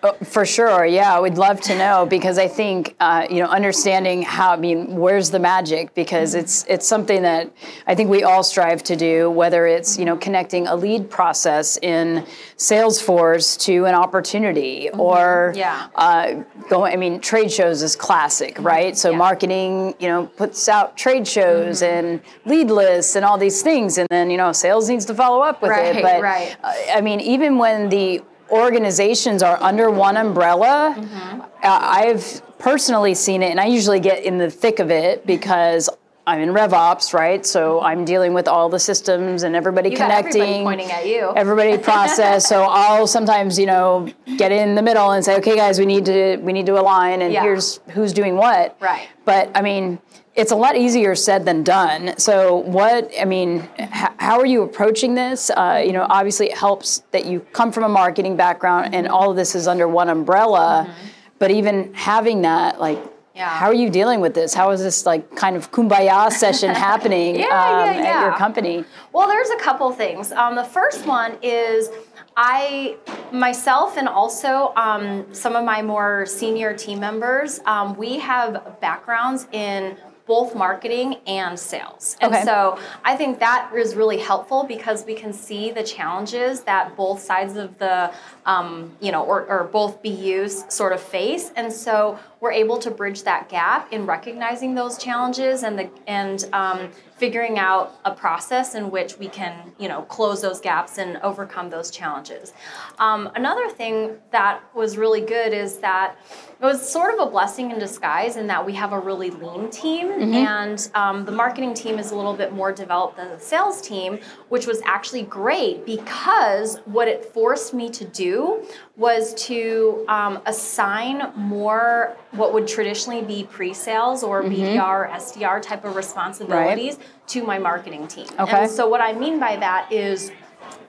Oh, 0.03 0.13
For 0.25 0.45
sure, 0.47 0.85
yeah, 0.87 1.15
I 1.17 1.19
would 1.19 1.39
love 1.39 1.61
to 1.63 1.77
know 1.77 2.07
because 2.07 2.39
I 2.39 2.47
think 2.47 2.95
uh, 3.01 3.27
you 3.31 3.41
know 3.41 3.49
understanding 3.49 4.23
how 4.23 4.53
I 4.53 4.57
mean 4.57 4.97
where's 4.97 5.31
the 5.31 5.39
magic 5.39 5.95
because 5.95 6.35
it's 6.35 6.65
it's 6.69 6.87
something 6.87 7.23
that 7.23 7.51
I 7.87 7.95
think 7.97 8.09
we 8.11 8.23
all 8.23 8.43
strive 8.43 8.83
to 8.85 8.97
do 8.97 9.29
whether 9.31 9.67
it's 9.67 9.99
you 9.99 10.05
know 10.05 10.17
connecting 10.17 10.67
a 10.69 10.77
lead 10.77 11.11
process 11.11 11.79
in 11.83 12.25
Salesforce 12.57 13.59
to 13.61 13.87
an 13.87 13.95
opportunity 13.95 14.91
or 14.91 15.53
Yeah. 15.57 15.89
uh, 15.95 16.43
going 16.69 16.93
I 16.93 16.97
mean 16.97 17.19
trade 17.21 17.51
shows 17.51 17.83
is 17.83 17.97
classic 17.97 18.57
right 18.61 18.97
so 18.97 19.11
Yeah. 19.11 19.17
marketing 19.17 19.95
you 19.99 20.09
know 20.09 20.27
puts 20.27 20.69
out 20.69 20.97
trade 20.97 21.27
shows 21.27 21.83
and 21.83 22.21
lead 22.45 22.71
lists 22.71 23.17
and 23.17 23.25
all 23.25 23.39
these 23.39 23.63
things 23.63 23.99
and 23.99 24.07
then 24.11 24.31
you 24.31 24.37
know 24.37 24.53
sales 24.53 24.89
needs 24.89 25.07
to 25.07 25.15
follow 25.15 25.41
up 25.41 25.63
with 25.63 25.71
Right, 25.71 25.97
it 25.97 26.03
but 26.03 26.21
right. 26.23 26.57
uh, 26.63 26.73
I 26.95 27.01
mean, 27.01 27.21
even 27.21 27.59
when 27.59 27.89
the 27.89 28.23
organizations 28.51 29.43
are 29.43 29.59
under 29.63 29.91
one 29.91 30.17
umbrella, 30.17 30.95
Mm-hmm. 30.99 31.41
uh, 31.41 31.47
I've 31.63 32.43
personally 32.59 33.15
seen 33.15 33.43
it, 33.43 33.51
and 33.51 33.61
I 33.61 33.67
usually 33.67 34.01
get 34.01 34.25
in 34.25 34.39
the 34.39 34.51
thick 34.51 34.79
of 34.79 34.91
it 34.91 35.27
because 35.27 35.89
I'm 36.29 36.41
in 36.41 36.51
RevOps, 36.51 37.15
right? 37.15 37.45
So 37.47 37.77
mm-hmm. 37.77 37.87
I'm 37.87 38.05
dealing 38.05 38.35
with 38.35 38.49
all 38.49 38.69
the 38.69 38.79
systems 38.79 39.45
and 39.45 39.57
everybody 39.57 39.89
You 39.89 39.97
connecting. 39.97 40.43
everybody 40.43 40.63
pointing 40.63 40.91
at 40.93 41.07
you. 41.07 41.33
Everybody 41.35 41.79
process. 41.93 42.47
so 42.47 42.65
I'll 42.65 43.07
sometimes, 43.07 43.59
you 43.59 43.65
know, 43.65 44.13
get 44.37 44.53
in 44.53 44.75
the 44.75 44.83
middle 44.83 45.13
and 45.13 45.25
say, 45.25 45.37
okay, 45.39 45.57
guys, 45.57 45.79
we 45.79 45.87
need 45.87 46.05
to 46.05 46.37
we 46.37 46.53
need 46.53 46.67
to 46.67 46.79
align, 46.79 47.23
and 47.23 47.33
Yeah. 47.33 47.43
here's 47.43 47.81
who's 47.91 48.13
doing 48.13 48.37
what. 48.37 48.77
Right. 48.79 49.09
But 49.25 49.51
I 49.55 49.63
mean, 49.63 49.99
it's 50.35 50.53
a 50.53 50.57
lot 50.57 50.77
easier 50.77 51.15
said 51.15 51.47
than 51.47 51.65
done. 51.65 52.17
So, 52.19 52.57
what 52.57 53.11
I 53.19 53.25
mean, 53.25 53.67
h- 53.79 54.11
how 54.19 54.39
are 54.39 54.47
you 54.47 54.63
approaching 54.63 55.15
this? 55.15 55.51
Uh, 55.51 55.83
you 55.85 55.93
know, 55.93 56.07
obviously, 56.11 56.51
it 56.51 56.59
helps 56.59 57.03
that 57.11 57.25
you 57.25 57.41
come 57.53 57.73
from 57.73 57.85
a 57.85 57.89
marketing 57.89 58.37
background, 58.37 58.95
and 58.95 59.07
mm-hmm. 59.07 59.15
all 59.15 59.31
of 59.31 59.37
this 59.37 59.55
is 59.55 59.67
under 59.67 59.89
one 59.89 60.09
umbrella. 60.11 60.87
Mm-hmm. 60.87 61.09
But 61.39 61.51
even 61.53 61.95
having 61.95 62.43
that, 62.43 62.81
like. 62.81 62.99
Yeah. 63.39 63.51
How 63.51 63.67
are 63.67 63.75
you 63.75 63.89
dealing 63.89 64.21
with 64.21 64.35
this? 64.35 64.53
How 64.53 64.71
is 64.73 64.83
this 64.83 65.07
like 65.07 65.37
kind 65.37 65.55
of 65.55 65.71
kumbaya 65.71 66.29
session 66.33 66.71
happening 66.75 67.37
Yeah, 67.37 67.45
yeah, 67.45 68.01
um, 68.01 68.05
at 68.05 68.21
your 68.23 68.37
company? 68.37 68.85
Well, 69.13 69.29
there's 69.29 69.51
a 69.51 69.59
couple 69.59 69.93
things. 69.93 70.33
Um, 70.33 70.57
the 70.57 70.65
first 70.65 71.07
one 71.07 71.39
is 71.41 71.89
I 72.37 72.97
myself 73.31 73.97
and 73.97 74.09
also 74.09 74.73
um, 74.75 75.33
some 75.33 75.55
of 75.55 75.65
my 75.65 75.83
more 75.83 76.27
senior 76.27 76.77
team 76.77 76.99
members, 76.99 77.61
um, 77.65 77.97
we 77.97 78.19
have 78.19 78.81
backgrounds 78.81 79.47
in 79.53 79.97
both 80.29 80.55
marketing 80.55 81.17
and 81.27 81.59
sales. 81.59 82.17
And 82.21 82.33
Okay. 82.33 82.45
so 82.45 82.79
I 83.03 83.17
think 83.17 83.41
that 83.41 83.71
is 83.75 83.97
really 83.97 84.19
helpful 84.19 84.63
because 84.63 85.05
we 85.07 85.15
can 85.15 85.33
see 85.33 85.73
the 85.73 85.83
challenges 85.83 86.61
that 86.63 86.95
both 86.97 87.21
sides 87.21 87.57
of 87.57 87.79
the, 87.79 88.13
um, 88.47 88.93
you 89.01 89.11
know, 89.11 89.25
or, 89.25 89.47
or 89.47 89.65
both 89.65 90.03
BUs 90.03 90.65
sort 90.69 90.93
of 90.93 91.01
face. 91.01 91.51
And 91.57 91.73
so 91.73 92.19
we're 92.41 92.53
able 92.53 92.77
to 92.79 92.91
bridge 92.91 93.23
that 93.25 93.49
gap 93.49 93.93
in 93.93 94.07
recognizing 94.07 94.75
those 94.75 94.99
challenges 94.99 95.63
and 95.63 95.79
the 95.79 95.91
and 96.07 96.47
um, 96.53 96.91
figuring 97.19 97.59
out 97.59 97.99
a 98.05 98.13
process 98.15 98.75
in 98.75 98.91
which 98.91 99.19
we 99.19 99.29
can, 99.29 99.73
you 99.79 99.89
know, 99.89 100.03
close 100.03 100.41
those 100.41 100.61
gaps 100.61 100.99
and 100.99 101.17
overcome 101.19 101.69
those 101.69 101.91
challenges. 101.91 102.53
Um, 102.99 103.31
another 103.35 103.69
thing 103.69 104.17
that 104.31 104.63
was 104.75 104.97
really 104.97 105.21
good 105.21 105.53
is 105.53 105.79
that 105.79 106.17
it 106.61 106.65
was 106.65 106.91
sort 106.91 107.15
of 107.15 107.21
a 107.21 107.31
blessing 107.31 107.71
in 107.71 107.79
disguise 107.79 108.37
in 108.37 108.49
that 108.49 108.65
we 108.67 108.73
have 108.75 108.93
a 108.93 108.99
really 108.99 109.31
lean 109.31 109.71
team 109.71 110.11
and 110.35 110.91
um, 110.95 111.25
the 111.25 111.31
marketing 111.31 111.73
team 111.73 111.99
is 111.99 112.11
a 112.11 112.17
little 112.17 112.35
bit 112.35 112.53
more 112.53 112.73
developed 112.73 113.17
than 113.17 113.29
the 113.29 113.39
sales 113.39 113.81
team 113.81 114.19
which 114.49 114.67
was 114.67 114.81
actually 114.85 115.23
great 115.23 115.87
because 115.87 116.79
what 116.87 117.07
it 117.07 117.25
forced 117.25 117.75
me 117.75 117.89
to 117.89 118.05
do 118.07 118.65
was 118.97 119.35
to 119.35 120.05
um, 120.09 120.41
assign 120.47 121.33
more 121.37 122.17
what 122.33 122.53
would 122.53 122.67
traditionally 122.67 123.23
be 123.23 123.45
pre-sales 123.45 124.25
or 124.25 124.43
bdr 124.43 125.11
sdr 125.13 125.63
type 125.63 125.85
of 125.85 125.95
responsibilities 125.95 126.99
to 127.27 127.43
my 127.45 127.59
marketing 127.59 128.07
team 128.09 128.27
Okay. 128.39 128.63
and 128.63 128.71
so 128.71 128.89
what 128.89 129.01
i 129.01 129.13
mean 129.13 129.39
by 129.39 129.57
that 129.57 129.93
is 129.93 130.33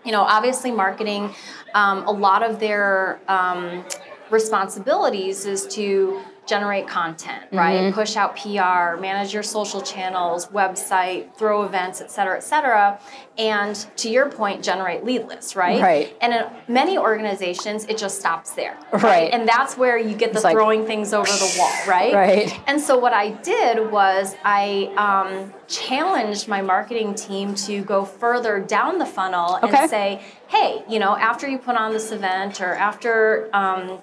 you 0.06 0.12
know, 0.12 0.22
obviously 0.22 0.72
marketing, 0.72 1.34
um, 1.74 2.08
a 2.08 2.12
lot 2.12 2.44
of 2.44 2.60
their 2.60 3.20
um, 3.28 3.86
responsibilities 4.30 5.46
is 5.46 5.68
to 5.68 6.22
generate 6.50 6.88
content, 6.88 7.44
right? 7.52 7.94
Push 7.94 8.16
out 8.16 8.36
PR, 8.36 9.00
manage 9.00 9.32
your 9.34 9.44
social 9.44 9.82
channels, 9.82 10.48
website, 10.48 11.36
throw 11.38 11.64
events, 11.64 12.02
et 12.02 12.10
cetera, 12.10 12.36
et 12.38 12.44
cetera. 12.44 13.00
And 13.38 13.76
to 13.98 14.10
your 14.10 14.30
point, 14.32 14.64
generate 14.64 15.04
lead 15.06 15.28
lists, 15.28 15.56
right? 15.56 15.80
Right. 15.80 16.18
And 16.22 16.34
in 16.34 16.46
many 16.68 16.98
organizations, 16.98 17.86
it 17.86 17.98
just 18.00 18.20
stops 18.20 18.52
there. 18.52 18.78
Right. 18.92 19.32
And 19.32 19.48
that's 19.48 19.78
where 19.78 19.98
you 20.00 20.16
get 20.16 20.32
the 20.32 20.38
It's 20.40 20.44
like, 20.44 20.56
throwing 20.56 20.86
things 20.88 21.14
over 21.14 21.30
the 21.30 21.56
wall, 21.60 21.72
right? 21.88 22.14
Right. 22.16 22.60
And 22.68 22.82
so 22.82 22.98
what 22.98 23.14
I 23.14 23.30
did 23.30 23.92
was 23.92 24.36
I 24.44 24.92
um, 24.98 25.54
challenged 25.68 26.48
my 26.48 26.62
marketing 26.64 27.14
team 27.14 27.54
to 27.56 27.84
go 27.84 28.04
further 28.06 28.60
down 28.60 28.98
the 28.98 29.06
funnel 29.06 29.60
Okay. 29.62 29.78
and 29.78 29.90
say, 29.90 30.22
hey, 30.48 30.84
you 30.90 30.98
know, 30.98 31.16
after 31.16 31.48
you 31.48 31.60
put 31.60 31.76
on 31.76 31.94
this 31.94 32.12
event 32.12 32.60
or 32.60 32.74
after, 32.74 33.50
um, 33.54 34.00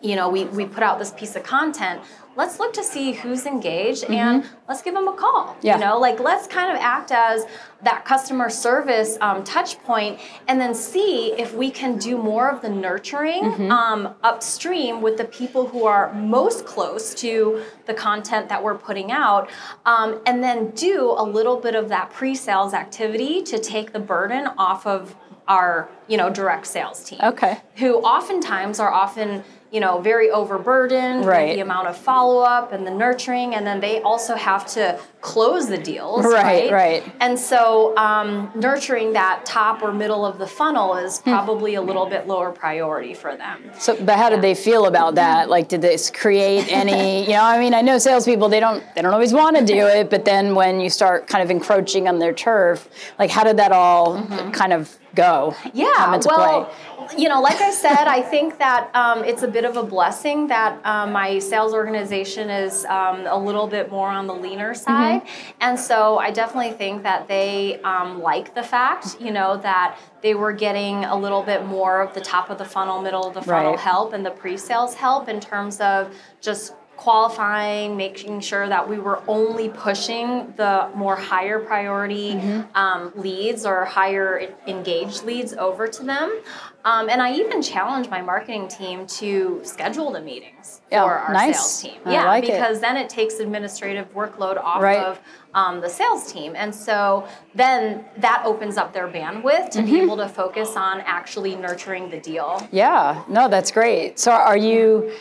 you 0.00 0.16
know, 0.16 0.28
we, 0.28 0.44
we 0.46 0.64
put 0.64 0.82
out 0.82 0.98
this 0.98 1.10
piece 1.12 1.36
of 1.36 1.42
content, 1.42 2.00
let's 2.34 2.58
look 2.58 2.72
to 2.72 2.82
see 2.82 3.12
who's 3.12 3.44
engaged 3.44 4.04
and 4.04 4.44
let's 4.66 4.80
give 4.80 4.94
them 4.94 5.06
a 5.06 5.12
call. 5.12 5.48
Mm-hmm. 5.48 5.66
Yeah. 5.66 5.74
You 5.74 5.84
know, 5.84 5.98
like 5.98 6.18
let's 6.18 6.46
kind 6.46 6.70
of 6.74 6.78
act 6.82 7.10
as 7.12 7.44
that 7.82 8.04
customer 8.06 8.48
service 8.48 9.18
um, 9.20 9.44
touch 9.44 9.78
point 9.82 10.18
and 10.48 10.58
then 10.60 10.74
see 10.74 11.32
if 11.32 11.52
we 11.54 11.70
can 11.70 11.98
do 11.98 12.16
more 12.16 12.48
of 12.50 12.62
the 12.62 12.68
nurturing 12.70 13.42
Mm-hmm. 13.42 13.70
um, 13.70 14.14
upstream 14.22 15.02
with 15.02 15.16
the 15.18 15.24
people 15.24 15.66
who 15.66 15.84
are 15.84 16.12
most 16.14 16.64
close 16.64 17.12
to 17.16 17.62
the 17.86 17.92
content 17.94 18.48
that 18.48 18.62
we're 18.62 18.78
putting 18.78 19.12
out 19.12 19.50
um, 19.84 20.20
and 20.26 20.42
then 20.42 20.70
do 20.70 21.14
a 21.16 21.24
little 21.24 21.56
bit 21.56 21.74
of 21.74 21.88
that 21.90 22.10
pre-sales 22.10 22.72
activity 22.72 23.42
to 23.42 23.58
take 23.58 23.92
the 23.92 23.98
burden 24.00 24.46
off 24.58 24.86
of 24.86 25.14
our 25.48 25.88
you 26.06 26.16
know 26.16 26.30
direct 26.30 26.66
sales 26.66 27.02
team 27.04 27.18
Okay. 27.22 27.58
who 27.76 27.96
oftentimes 27.98 28.78
are 28.78 28.92
often 28.92 29.42
you 29.72 29.80
know 29.80 30.00
very 30.00 30.30
overburdened 30.30 31.24
Right. 31.24 31.48
with 31.48 31.56
the 31.56 31.62
amount 31.62 31.88
of 31.88 31.96
follow-up 31.96 32.72
and 32.72 32.86
the 32.86 32.90
nurturing 32.90 33.54
and 33.54 33.66
then 33.66 33.80
they 33.80 34.00
also 34.02 34.34
have 34.36 34.66
to 34.74 34.98
close 35.22 35.68
the 35.68 35.78
deals 35.78 36.24
Right, 36.24 36.70
right 36.70 36.72
right. 36.72 37.12
and 37.20 37.38
so 37.38 37.96
um, 37.96 38.50
nurturing 38.54 39.14
that 39.14 39.46
top 39.46 39.82
or 39.82 39.92
middle 39.92 40.26
of 40.26 40.38
the 40.38 40.46
funnel 40.46 40.96
is 40.96 41.20
Hmm. 41.20 41.30
probably 41.30 41.74
a 41.76 41.82
little 41.82 42.06
bit 42.06 42.26
lower 42.26 42.50
priority 42.52 43.14
for 43.14 43.34
them 43.36 43.70
So, 43.78 43.96
but 44.04 44.16
how 44.18 44.28
did 44.28 44.42
they 44.42 44.54
feel 44.54 44.86
about 44.86 45.14
that? 45.14 45.48
Like, 45.48 45.68
did 45.68 45.80
this 45.82 46.10
create 46.10 46.70
any? 46.70 47.22
You 47.32 47.34
know, 47.38 47.44
I 47.44 47.58
mean, 47.58 47.72
I 47.72 47.80
know 47.82 47.96
salespeople 47.98 48.48
they 48.50 48.60
don't 48.60 48.82
they 48.94 49.00
don't 49.02 49.14
always 49.14 49.32
want 49.32 49.56
to 49.56 49.64
do 49.64 49.86
it, 49.86 50.10
but 50.10 50.24
then 50.24 50.54
when 50.54 50.80
you 50.80 50.90
start 50.90 51.26
kind 51.28 51.42
of 51.42 51.50
encroaching 51.50 52.08
on 52.08 52.18
their 52.18 52.32
turf, 52.34 52.88
like, 53.18 53.30
how 53.30 53.44
did 53.44 53.56
that 53.58 53.72
all 53.72 54.20
kind 54.52 54.72
of 54.72 54.98
go? 55.14 55.54
come 55.62 55.70
Yeah, 55.74 56.14
into 56.14 56.28
well, 56.28 56.64
play? 56.64 56.74
You 57.16 57.28
know, 57.28 57.40
like 57.40 57.60
I 57.60 57.70
said, 57.70 58.04
I 58.06 58.22
think 58.22 58.58
that 58.58 58.90
um, 58.94 59.24
it's 59.24 59.42
a 59.42 59.48
bit 59.48 59.64
of 59.64 59.76
a 59.76 59.82
blessing 59.82 60.46
that 60.48 60.84
um, 60.84 61.12
my 61.12 61.38
sales 61.38 61.74
organization 61.74 62.50
is 62.50 62.84
um, 62.86 63.26
a 63.26 63.36
little 63.38 63.66
bit 63.66 63.90
more 63.90 64.08
on 64.08 64.26
the 64.26 64.34
leaner 64.34 64.74
side, 64.74 65.22
and 65.60 65.78
so 65.78 66.18
I 66.18 66.30
definitely 66.30 66.72
think 66.72 67.02
that 67.02 67.28
they 67.28 67.80
um, 67.82 68.20
like 68.22 68.54
the 68.54 68.62
fact, 68.62 69.16
you 69.20 69.32
know, 69.32 69.56
that 69.58 69.98
they 70.22 70.34
were 70.34 70.52
getting 70.52 71.04
a 71.04 71.16
little 71.16 71.42
bit 71.42 71.64
more 71.66 72.00
of 72.00 72.14
the 72.14 72.20
top 72.20 72.48
of 72.50 72.58
the 72.58 72.64
funnel, 72.64 73.02
middle 73.02 73.26
of 73.26 73.34
the 73.34 73.42
funnel 73.42 73.72
Right. 73.72 73.80
help, 73.80 74.12
and 74.12 74.24
the 74.24 74.30
pre-sales 74.30 74.94
help 74.94 75.28
in 75.28 75.40
terms 75.40 75.80
of 75.80 76.14
just 76.40 76.74
qualifying, 77.02 77.96
making 77.96 78.40
sure 78.40 78.68
that 78.68 78.88
we 78.88 78.98
were 78.98 79.20
only 79.26 79.68
pushing 79.68 80.52
the 80.56 80.88
more 80.94 81.16
higher 81.16 81.58
priority 81.58 82.12
Mm-hmm. 82.32 82.76
um, 82.76 83.12
leads 83.16 83.66
or 83.66 83.84
higher 83.84 84.48
engaged 84.66 85.24
leads 85.24 85.52
over 85.54 85.86
to 85.88 86.02
them. 86.04 86.40
Um, 86.84 87.08
and 87.08 87.20
I 87.22 87.34
even 87.34 87.62
challenged 87.62 88.10
my 88.10 88.20
marketing 88.22 88.66
team 88.68 89.06
to 89.18 89.60
schedule 89.62 90.10
the 90.12 90.20
meetings 90.20 90.80
for 90.90 90.98
our 90.98 91.32
nice. 91.32 91.56
sales 91.56 91.82
team. 91.82 92.00
I 92.04 92.12
yeah, 92.12 92.24
like 92.26 92.44
it. 92.44 92.52
because 92.52 92.80
then 92.80 92.96
it 92.96 93.08
takes 93.08 93.34
administrative 93.40 94.12
workload 94.14 94.56
off 94.62 94.82
Right. 94.82 94.98
of 94.98 95.20
um, 95.54 95.80
the 95.80 95.88
sales 95.88 96.32
team. 96.32 96.54
And 96.56 96.74
so 96.74 97.26
then 97.54 98.04
that 98.18 98.42
opens 98.44 98.76
up 98.76 98.92
their 98.92 99.08
bandwidth 99.08 99.70
to 99.70 99.78
Mm-hmm. 99.80 99.92
be 99.92 100.00
able 100.00 100.16
to 100.18 100.28
focus 100.28 100.76
on 100.76 101.00
actually 101.02 101.54
nurturing 101.56 102.10
the 102.10 102.18
deal. 102.20 102.66
Yeah, 102.72 103.22
no, 103.28 103.48
that's 103.48 103.70
great. 103.70 104.18
So, 104.18 104.30
are 104.32 104.56
you 104.56 105.12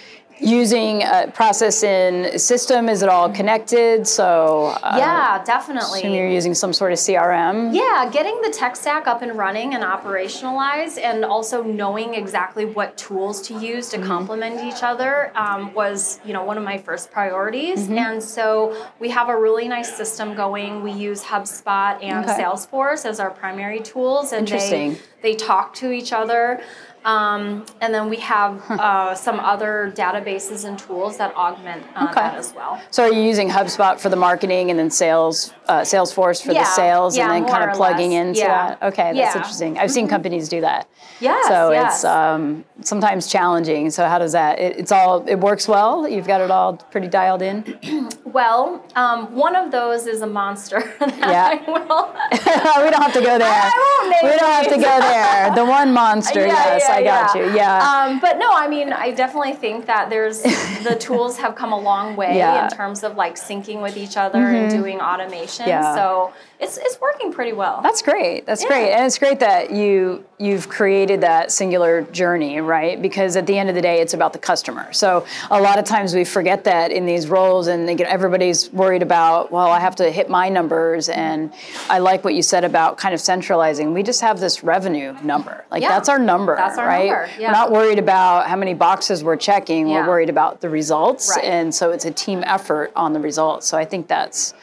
using 0.41 1.03
a 1.03 1.31
process 1.33 1.83
in 1.83 2.37
system? 2.39 2.89
Is 2.89 3.03
it 3.03 3.09
all 3.09 3.29
connected? 3.31 4.07
So, 4.07 4.75
uh, 4.83 4.95
yeah, 4.97 5.43
definitely. 5.43 5.99
assume 5.99 6.13
you're 6.13 6.27
using 6.27 6.53
some 6.53 6.73
sort 6.73 6.91
of 6.91 6.97
CRM. 6.97 7.73
Yeah, 7.73 8.09
getting 8.11 8.41
the 8.41 8.49
tech 8.49 8.75
stack 8.75 9.07
up 9.07 9.21
and 9.21 9.37
running 9.37 9.73
and 9.75 9.83
operationalized, 9.83 10.99
and 11.01 11.23
also 11.23 11.63
knowing 11.63 12.15
exactly 12.15 12.65
what 12.65 12.97
tools 12.97 13.41
to 13.43 13.53
use 13.59 13.71
Mm-hmm. 13.91 14.01
to 14.01 14.07
complement 14.07 14.61
each 14.63 14.83
other 14.83 15.31
um, 15.35 15.73
was, 15.73 16.19
you 16.25 16.33
know, 16.33 16.43
one 16.43 16.57
of 16.57 16.63
my 16.63 16.77
first 16.77 17.09
priorities. 17.11 17.83
Mm-hmm. 17.83 17.97
And 17.97 18.23
so 18.23 18.75
we 18.99 19.09
have 19.09 19.29
a 19.29 19.39
really 19.39 19.67
nice 19.67 19.95
system 19.95 20.35
going. 20.35 20.83
We 20.83 20.91
use 20.91 21.23
HubSpot 21.23 22.01
and 22.03 22.25
Okay. 22.25 22.43
Salesforce 22.43 23.05
as 23.05 23.19
our 23.19 23.31
primary 23.31 23.79
tools, 23.79 24.31
and 24.33 24.41
Interesting. 24.47 24.93
they 24.93 25.31
they 25.31 25.35
talk 25.35 25.73
to 25.75 25.91
each 25.91 26.11
other. 26.13 26.61
Um, 27.03 27.65
and 27.81 27.93
then 27.93 28.09
we 28.09 28.17
have 28.17 28.61
uh, 28.69 29.15
some 29.15 29.39
other 29.39 29.91
databases 29.95 30.65
and 30.65 30.77
tools 30.77 31.17
that 31.17 31.35
augment 31.35 31.83
uh, 31.95 32.05
Okay. 32.05 32.13
that 32.21 32.35
as 32.35 32.53
well. 32.53 32.79
So, 32.91 33.03
are 33.03 33.11
you 33.13 33.21
using 33.21 33.49
HubSpot 33.49 33.99
for 33.99 34.09
the 34.09 34.15
marketing 34.15 34.69
and 34.69 34.77
then 34.79 34.91
sales, 34.91 35.51
uh, 35.67 35.81
Salesforce 35.81 36.43
for 36.45 36.53
the 36.53 36.63
sales, 36.63 37.17
yeah, 37.17 37.23
and 37.33 37.45
then 37.45 37.51
kind 37.51 37.69
of 37.69 37.75
plugging 37.75 38.11
less. 38.11 38.27
into 38.27 38.39
Yeah. 38.41 38.75
that? 38.79 38.83
Okay, 38.93 39.03
that's 39.03 39.17
Yeah. 39.17 39.27
Mm-hmm. 39.29 39.37
interesting. 39.39 39.77
I've 39.79 39.91
seen 39.91 40.07
companies 40.07 40.47
do 40.47 40.61
that. 40.61 40.87
Yes, 41.19 41.47
So 41.47 41.71
yes. 41.71 41.95
it's 41.95 42.05
um, 42.05 42.65
sometimes 42.81 43.27
challenging. 43.27 43.89
So 43.91 44.05
how 44.07 44.19
does 44.19 44.31
that? 44.33 44.59
It, 44.59 44.77
it's 44.77 44.91
all 44.91 45.23
it 45.27 45.35
works 45.39 45.67
well. 45.67 46.07
You've 46.07 46.27
got 46.27 46.41
it 46.41 46.51
all 46.51 46.77
pretty 46.77 47.07
dialed 47.07 47.41
in. 47.41 48.09
Well, 48.31 48.81
um, 48.95 49.35
one 49.35 49.57
of 49.57 49.71
those 49.71 50.07
is 50.07 50.21
a 50.21 50.27
monster. 50.27 50.79
Yeah. 51.17 51.59
We 51.67 52.89
don't 52.89 53.01
have 53.03 53.13
to 53.13 53.21
go 53.21 53.37
there. 53.43 53.51
I 53.51 53.97
won't 53.99 54.09
name 54.09 54.31
we 54.31 54.37
don't 54.39 54.51
have 54.51 54.69
to 54.69 54.77
go 54.77 54.99
there. 55.01 55.51
The 55.53 55.65
one 55.65 55.91
monster. 55.93 56.45
yes, 56.47 56.83
I 56.91 57.03
got 57.03 57.35
you. 57.35 57.53
Yeah. 57.55 57.79
Um, 58.07 58.19
but 58.19 58.37
no, 58.37 58.49
I 58.51 58.67
mean, 58.67 58.91
I 58.93 59.11
definitely 59.11 59.53
think 59.53 59.85
that 59.87 60.09
there's 60.09 60.41
the 60.83 60.95
tools 60.99 61.37
have 61.37 61.55
come 61.55 61.71
a 61.71 61.79
long 61.79 62.15
way 62.15 62.37
Yeah. 62.37 62.55
Mm-hmm. 62.55 62.65
in 62.65 62.77
terms 62.77 63.03
of 63.03 63.15
like 63.15 63.35
syncing 63.35 63.81
with 63.81 63.97
each 63.97 64.17
other 64.17 64.39
and 64.39 64.71
doing 64.71 64.99
automation. 64.99 65.67
Yeah. 65.67 65.95
So 65.95 66.33
it's 66.59 66.77
it's 66.77 66.99
working 67.01 67.33
pretty 67.33 67.53
well. 67.53 67.81
That's 67.81 68.01
great. 68.01 68.45
That's 68.45 68.61
Yeah. 68.61 68.67
great, 68.69 68.91
and 68.91 69.05
it's 69.05 69.17
great 69.17 69.39
that 69.39 69.71
you 69.71 70.23
you've 70.37 70.69
created 70.69 71.21
that 71.21 71.51
singular 71.51 72.01
journey, 72.03 72.61
right? 72.61 72.99
Because 73.01 73.35
at 73.37 73.45
the 73.45 73.57
end 73.57 73.69
of 73.69 73.75
the 73.75 73.81
day, 73.81 73.99
it's 74.01 74.13
about 74.15 74.33
the 74.33 74.39
customer. 74.39 74.91
So 74.91 75.23
a 75.51 75.61
lot 75.61 75.77
of 75.77 75.85
times 75.85 76.15
we 76.15 76.23
forget 76.25 76.63
that 76.63 76.91
in 76.91 77.05
these 77.05 77.27
roles, 77.27 77.67
and 77.67 77.87
they 77.87 77.93
get, 77.93 78.07
everybody's 78.07 78.71
worried 78.73 79.03
about, 79.03 79.51
well, 79.51 79.67
I 79.69 79.79
have 79.79 79.95
to 79.97 80.09
hit 80.09 80.29
my 80.31 80.49
numbers. 80.49 81.09
And 81.09 81.53
I 81.91 81.99
like 81.99 82.23
what 82.23 82.33
you 82.33 82.41
said 82.41 82.63
about 82.63 82.97
kind 82.97 83.13
of 83.13 83.21
centralizing. 83.21 83.93
We 83.93 84.01
just 84.01 84.21
have 84.21 84.39
this 84.39 84.63
revenue 84.63 85.15
number, 85.23 85.63
like 85.69 85.83
Yeah. 85.83 85.89
that's 85.89 86.09
our 86.09 86.17
number, 86.17 86.55
That's 86.55 86.79
our 86.79 86.80
right? 86.87 87.07
number, 87.09 87.29
yeah. 87.39 87.47
We're 87.47 87.51
not 87.53 87.71
worried 87.71 87.99
about 87.99 88.47
how 88.47 88.55
many 88.55 88.73
boxes 88.73 89.23
we're 89.23 89.35
checking. 89.37 89.87
Yeah. 89.87 90.01
We're 90.01 90.07
worried 90.09 90.29
about 90.29 90.61
the 90.61 90.69
results, 90.69 91.29
Right. 91.35 91.43
and 91.45 91.73
so 91.73 91.91
it's 91.91 92.05
a 92.05 92.11
team 92.11 92.43
effort 92.45 92.91
on 92.95 93.13
the 93.13 93.19
results. 93.19 93.67
So 93.67 93.77
I 93.77 93.85
think 93.85 94.07
that's 94.07 94.53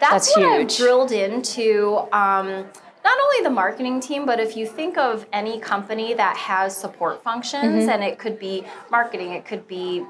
that's, 0.00 0.34
that's 0.34 0.36
what 0.36 0.58
huge. 0.58 0.72
I've 0.72 0.76
drilled 0.78 1.12
into. 1.12 1.98
Um, 2.12 2.66
not 3.04 3.16
only 3.24 3.42
the 3.42 3.50
marketing 3.54 4.00
team, 4.00 4.26
but 4.26 4.38
if 4.38 4.54
you 4.54 4.66
think 4.66 4.98
of 4.98 5.24
any 5.32 5.58
company 5.60 6.12
that 6.14 6.36
has 6.36 6.76
support 6.76 7.22
functions, 7.22 7.84
Mm-hmm. 7.84 7.88
and 7.90 8.04
it 8.04 8.18
could 8.18 8.38
be 8.38 8.64
marketing, 8.90 9.32
it 9.32 9.46
could 9.46 9.66
be 9.66 10.04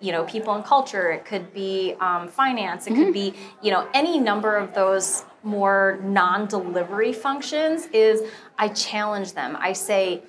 you 0.00 0.10
know 0.10 0.24
people 0.24 0.54
and 0.54 0.64
culture, 0.64 1.10
it 1.12 1.24
could 1.24 1.52
be 1.54 1.94
um, 2.00 2.26
finance, 2.28 2.86
it 2.86 2.94
Mm-hmm. 2.94 3.02
could 3.04 3.14
be 3.14 3.34
you 3.62 3.70
know 3.70 3.86
any 3.94 4.18
number 4.18 4.56
of 4.56 4.74
those 4.74 5.24
more 5.44 6.00
non-delivery 6.02 7.12
functions. 7.12 7.86
Is 7.92 8.22
I 8.58 8.68
challenge 8.68 9.34
them. 9.34 9.56
I 9.60 9.72
say 9.72 10.22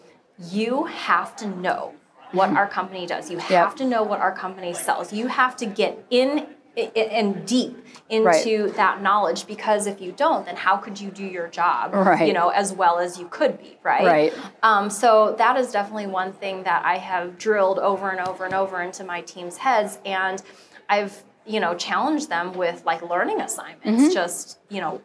you 0.49 0.85
have 0.85 1.35
to 1.37 1.47
know 1.47 1.93
what 2.31 2.49
our 2.51 2.67
company 2.67 3.05
does. 3.05 3.29
You 3.29 3.37
Mm-hmm. 3.37 3.53
Yep. 3.53 3.63
have 3.65 3.75
to 3.75 3.85
know 3.85 4.03
what 4.03 4.19
our 4.21 4.31
company 4.31 4.73
sells. 4.73 5.11
You 5.13 5.27
have 5.27 5.55
to 5.57 5.65
get 5.65 6.05
in 6.09 6.47
and 6.95 7.45
deep 7.45 7.85
into 8.09 8.27
Right. 8.65 8.75
that 8.75 9.01
knowledge 9.01 9.45
because 9.45 9.87
if 9.87 9.99
you 9.99 10.13
don't, 10.13 10.45
then 10.45 10.55
how 10.55 10.77
could 10.77 11.01
you 11.01 11.11
do 11.11 11.25
your 11.25 11.49
job, 11.49 11.93
Right. 11.93 12.25
you 12.25 12.33
know, 12.33 12.47
as 12.49 12.71
well 12.71 12.97
as 12.99 13.19
you 13.19 13.27
could 13.27 13.57
be, 13.57 13.77
right? 13.83 14.05
Right. 14.05 14.33
Um, 14.63 14.89
so 14.89 15.35
that 15.37 15.57
is 15.57 15.71
definitely 15.73 16.07
one 16.07 16.31
thing 16.31 16.63
that 16.63 16.85
I 16.85 16.97
have 16.97 17.37
drilled 17.37 17.77
over 17.77 18.09
and 18.09 18.25
over 18.25 18.45
and 18.45 18.53
over 18.53 18.81
into 18.81 19.03
my 19.03 19.19
team's 19.21 19.57
heads, 19.57 19.99
and 20.05 20.41
I've 20.89 21.23
you 21.45 21.59
know 21.59 21.73
challenged 21.75 22.29
them 22.29 22.53
with 22.53 22.83
like 22.85 23.01
learning 23.01 23.41
assignments, 23.41 24.03
Mm-hmm. 24.03 24.13
just 24.13 24.57
you 24.69 24.79
know 24.79 25.01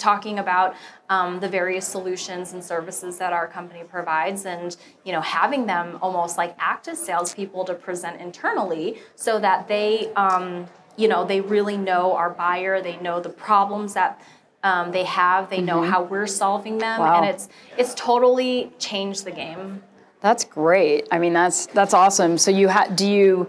talking 0.00 0.38
about 0.40 0.74
um, 1.08 1.38
the 1.40 1.48
various 1.48 1.86
solutions 1.86 2.52
and 2.54 2.64
services 2.64 3.18
that 3.18 3.32
our 3.32 3.46
company 3.46 3.82
provides 3.84 4.46
and 4.46 4.76
you 5.04 5.12
know 5.12 5.20
having 5.20 5.66
them 5.66 5.98
almost 6.02 6.36
like 6.38 6.56
act 6.58 6.88
as 6.88 6.98
salespeople 6.98 7.64
to 7.66 7.74
present 7.74 8.20
internally 8.20 8.98
so 9.14 9.38
that 9.38 9.68
they 9.68 10.10
um, 10.14 10.66
you 10.96 11.06
know 11.06 11.24
they 11.24 11.40
really 11.40 11.76
know 11.76 12.14
our 12.16 12.30
buyer 12.30 12.80
they 12.82 12.96
know 12.98 13.20
the 13.20 13.28
problems 13.28 13.94
that 13.94 14.20
um, 14.62 14.90
they 14.92 15.04
have 15.04 15.48
they 15.50 15.60
know 15.60 15.82
how 15.82 16.02
we're 16.02 16.26
solving 16.26 16.78
them 16.78 17.00
Mm-hmm. 17.00 17.12
Wow. 17.12 17.22
and 17.22 17.26
it's 17.30 17.48
it's 17.78 17.94
totally 17.94 18.72
changed 18.78 19.24
the 19.24 19.30
game 19.32 19.82
That's 20.20 20.44
great. 20.44 21.08
I 21.10 21.18
mean, 21.18 21.32
that's 21.32 21.64
that's 21.78 21.94
awesome. 21.94 22.36
So 22.36 22.50
you 22.50 22.68
ha- 22.68 22.90
do 22.94 23.06
you 23.08 23.48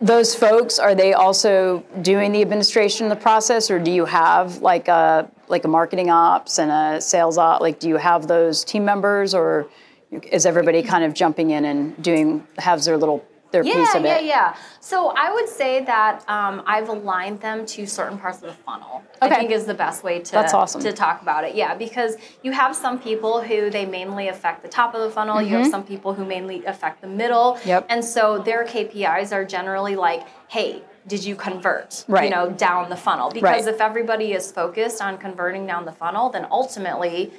those 0.00 0.34
folks 0.34 0.78
are 0.78 0.94
they 0.94 1.12
also 1.12 1.84
doing 2.02 2.32
the 2.32 2.40
administration 2.40 3.06
of 3.06 3.10
the 3.10 3.22
process, 3.22 3.70
or 3.70 3.78
do 3.78 3.90
you 3.90 4.04
have 4.04 4.58
like 4.58 4.88
a 4.88 5.30
like 5.48 5.64
a 5.64 5.68
marketing 5.68 6.10
ops 6.10 6.58
and 6.58 6.70
a 6.70 7.00
sales 7.00 7.38
op? 7.38 7.60
Like, 7.60 7.78
do 7.80 7.88
you 7.88 7.96
have 7.96 8.28
those 8.28 8.64
team 8.64 8.84
members, 8.84 9.34
or 9.34 9.68
is 10.10 10.46
everybody 10.46 10.82
kind 10.82 11.04
of 11.04 11.14
jumping 11.14 11.50
in 11.50 11.64
and 11.64 12.00
doing 12.02 12.46
has 12.58 12.84
their 12.84 12.96
little 12.96 13.24
their 13.50 13.64
yeah, 13.64 13.74
piece 13.74 13.94
of 13.94 14.04
yeah, 14.04 14.18
it? 14.18 14.24
yeah. 14.24 14.56
So 14.80 15.08
I 15.16 15.32
would 15.32 15.48
say 15.48 15.84
that 15.84 16.28
um, 16.28 16.62
I've 16.66 16.88
aligned 16.88 17.40
them 17.40 17.64
to 17.66 17.86
certain 17.86 18.18
parts 18.18 18.38
of 18.38 18.44
the 18.44 18.52
funnel. 18.52 19.02
Okay. 19.22 19.34
I 19.34 19.38
think 19.38 19.50
is 19.50 19.64
the 19.66 19.74
best 19.74 20.04
way 20.04 20.20
to 20.20 20.32
That's 20.32 20.54
awesome. 20.54 20.82
to 20.82 20.92
talk 20.92 21.22
about 21.22 21.44
it. 21.44 21.54
Yeah, 21.54 21.74
because 21.74 22.16
you 22.42 22.52
have 22.52 22.76
some 22.76 22.98
people 22.98 23.42
who 23.42 23.70
they 23.70 23.86
mainly 23.86 24.28
affect 24.28 24.62
the 24.62 24.68
top 24.68 24.94
of 24.94 25.00
the 25.00 25.10
funnel. 25.10 25.40
You 25.40 25.56
have 25.56 25.66
some 25.68 25.84
people 25.84 26.14
who 26.14 26.24
mainly 26.24 26.64
affect 26.66 27.00
the 27.00 27.08
middle. 27.08 27.54
Mm-hmm. 27.54 27.68
Yep. 27.68 27.86
And 27.88 28.04
so 28.04 28.38
their 28.38 28.64
KPIs 28.64 29.32
are 29.32 29.44
generally 29.44 29.96
like, 29.96 30.26
hey. 30.48 30.82
Did 31.06 31.24
you 31.24 31.36
convert? 31.36 32.04
Right. 32.06 32.24
You 32.24 32.30
know, 32.30 32.50
down 32.50 32.90
the 32.90 32.96
funnel. 32.96 33.30
Because 33.30 33.64
Right. 33.64 33.74
if 33.74 33.80
everybody 33.80 34.34
is 34.34 34.52
focused 34.52 35.00
on 35.00 35.16
converting 35.16 35.66
down 35.66 35.86
the 35.86 35.92
funnel, 35.92 36.28
then 36.28 36.46
ultimately 36.50 37.32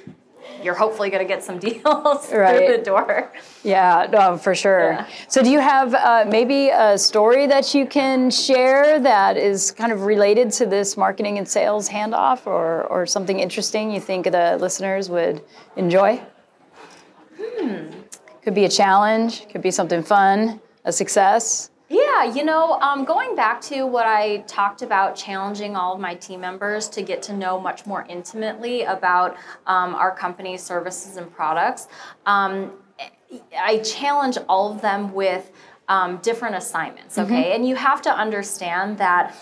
you're 0.62 0.74
hopefully 0.74 1.10
going 1.10 1.22
to 1.22 1.28
get 1.28 1.42
some 1.42 1.58
deals 1.68 2.32
Right. 2.32 2.66
through 2.66 2.76
the 2.76 2.82
door. 2.82 3.32
Yeah, 3.62 4.06
no, 4.10 4.36
for 4.36 4.54
sure. 4.54 4.92
Yeah. 4.92 5.06
So, 5.28 5.42
do 5.42 5.50
you 5.50 5.60
have 5.60 5.94
uh, 5.94 6.24
maybe 6.28 6.68
a 6.70 6.96
story 6.98 7.46
that 7.46 7.74
you 7.74 7.86
can 7.86 8.30
share 8.30 8.98
that 9.00 9.36
is 9.36 9.70
kind 9.70 9.92
of 9.92 10.02
related 10.02 10.50
to 10.52 10.66
this 10.66 10.96
marketing 10.96 11.38
and 11.38 11.48
sales 11.48 11.88
handoff, 11.88 12.46
or 12.46 12.84
or 12.84 13.06
something 13.06 13.38
interesting 13.38 13.90
you 13.90 14.00
think 14.00 14.30
the 14.30 14.56
listeners 14.60 15.08
would 15.10 15.42
enjoy? 15.76 16.20
Could 18.42 18.54
be 18.54 18.64
a 18.64 18.68
challenge. 18.70 19.48
Could 19.48 19.62
be 19.62 19.70
something 19.70 20.02
fun. 20.02 20.60
A 20.84 20.92
success. 20.92 21.69
Yeah, 22.10 22.24
you 22.24 22.44
know, 22.44 22.72
um, 22.80 23.04
going 23.04 23.34
back 23.36 23.60
to 23.62 23.86
what 23.86 24.06
I 24.06 24.38
talked 24.46 24.82
about, 24.82 25.14
challenging 25.16 25.76
all 25.76 25.94
of 25.94 26.00
my 26.00 26.14
team 26.14 26.40
members 26.40 26.88
to 26.90 27.02
get 27.02 27.22
to 27.24 27.32
know 27.32 27.60
much 27.60 27.86
more 27.86 28.04
intimately 28.08 28.82
about 28.82 29.36
um, 29.66 29.94
our 29.94 30.14
company's 30.14 30.62
services 30.62 31.16
and 31.16 31.32
products. 31.32 31.88
Um, 32.26 32.72
I 33.56 33.78
challenge 33.78 34.38
all 34.48 34.72
of 34.72 34.80
them 34.80 35.12
with 35.12 35.52
um, 35.88 36.18
different 36.18 36.56
assignments, 36.56 37.18
okay? 37.18 37.54
And 37.54 37.66
you 37.66 37.76
have 37.76 38.02
to 38.02 38.10
understand 38.10 38.98
that 38.98 39.34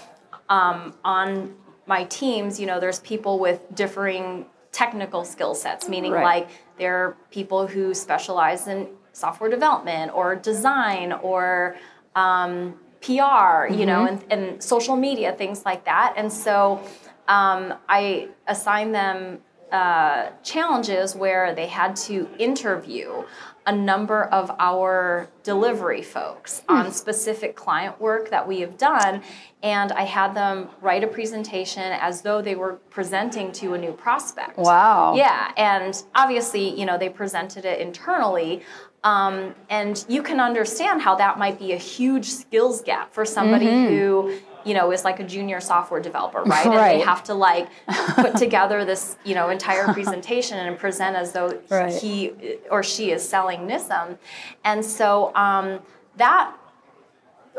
um, 0.49 0.95
on 1.05 1.55
my 1.87 2.05
teams, 2.05 2.61
you 2.61 2.67
know, 2.67 2.81
there's 2.81 3.01
people 3.01 3.39
with 3.39 3.61
differing 3.75 4.47
technical 4.73 5.25
skill 5.25 5.55
sets, 5.55 5.89
meaning 5.89 6.13
Right. 6.13 6.25
like 6.25 6.49
there 6.79 6.97
are 6.97 7.17
people 7.31 7.67
who 7.67 7.95
specialize 7.95 8.67
in 8.69 8.89
software 9.13 9.51
development 9.51 10.13
or 10.15 10.37
design 10.37 11.13
or 11.13 11.77
um, 12.19 12.75
PR, 13.01 13.73
you 13.73 13.87
know, 13.87 14.07
and, 14.07 14.25
and 14.31 14.63
social 14.63 14.97
media, 14.97 15.33
things 15.33 15.65
like 15.65 15.85
that. 15.85 16.15
And 16.17 16.33
so 16.33 16.81
um, 17.29 17.75
I 17.89 18.29
assigned 18.49 18.95
them 18.95 19.39
uh, 19.71 20.31
challenges 20.43 21.15
where 21.15 21.55
they 21.55 21.67
had 21.67 21.95
to 21.95 22.29
interview 22.39 23.23
a 23.67 23.73
number 23.73 24.25
of 24.25 24.51
our 24.59 25.29
delivery 25.43 26.01
folks 26.01 26.63
on 26.71 26.91
specific 26.91 27.55
client 27.55 28.01
work 28.01 28.31
that 28.31 28.49
we 28.49 28.61
have 28.61 28.79
done. 28.79 29.23
And 29.63 29.93
I 29.93 30.05
had 30.05 30.35
them 30.35 30.71
write 30.81 31.05
a 31.05 31.07
presentation 31.07 31.83
as 31.83 32.23
though 32.23 32.41
they 32.41 32.55
were 32.55 32.77
presenting 32.89 33.53
to 33.53 33.75
a 33.75 33.79
new 33.79 33.93
prospect. 33.93 34.57
Wow. 34.57 35.15
Yeah, 35.17 35.53
and 35.59 36.03
obviously, 36.15 36.81
you 36.81 36.87
know, 36.87 36.97
they 36.97 37.11
presented 37.11 37.67
it 37.67 37.79
internally. 37.79 38.63
Um, 39.05 39.55
and 39.71 40.05
you 40.09 40.23
can 40.23 40.41
understand 40.41 41.03
how 41.03 41.15
that 41.17 41.39
might 41.39 41.59
be 41.59 41.73
a 41.73 41.77
huge 41.77 42.27
skills 42.27 42.83
gap 42.83 43.13
for 43.15 43.25
somebody 43.25 43.67
Mm-hmm. 43.67 43.95
who, 43.95 44.39
you 44.65 44.75
know, 44.75 44.91
is 44.91 45.05
like 45.05 45.21
a 45.21 45.25
junior 45.25 45.61
software 45.61 46.01
developer, 46.01 46.43
right? 46.43 46.67
And 46.67 46.75
they 46.75 47.01
have 47.01 47.23
to 47.25 47.35
like 47.35 47.69
put 48.17 48.37
together 48.45 48.85
this, 48.85 49.17
you 49.25 49.35
know, 49.35 49.51
entire 49.51 49.85
presentation 49.93 50.59
and 50.59 50.77
present 50.79 51.17
as 51.17 51.33
though 51.33 51.59
Right. 51.71 51.95
he 51.95 52.33
or 52.71 52.83
she 52.83 53.13
is 53.13 53.27
selling 53.27 53.61
Nisum. 53.61 54.19
And 54.65 54.85
so 54.85 55.33
um, 55.37 55.79
that 56.17 56.55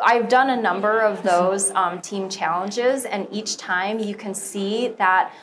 I've 0.04 0.28
done 0.30 0.50
a 0.50 0.62
number 0.62 1.00
of 1.02 1.24
those 1.24 1.72
um, 1.72 2.00
team 2.02 2.30
challenges, 2.30 3.06
and 3.06 3.28
each 3.32 3.58
time 3.58 4.00
you 4.00 4.16
can 4.16 4.34
see 4.34 4.90
that 4.98 5.34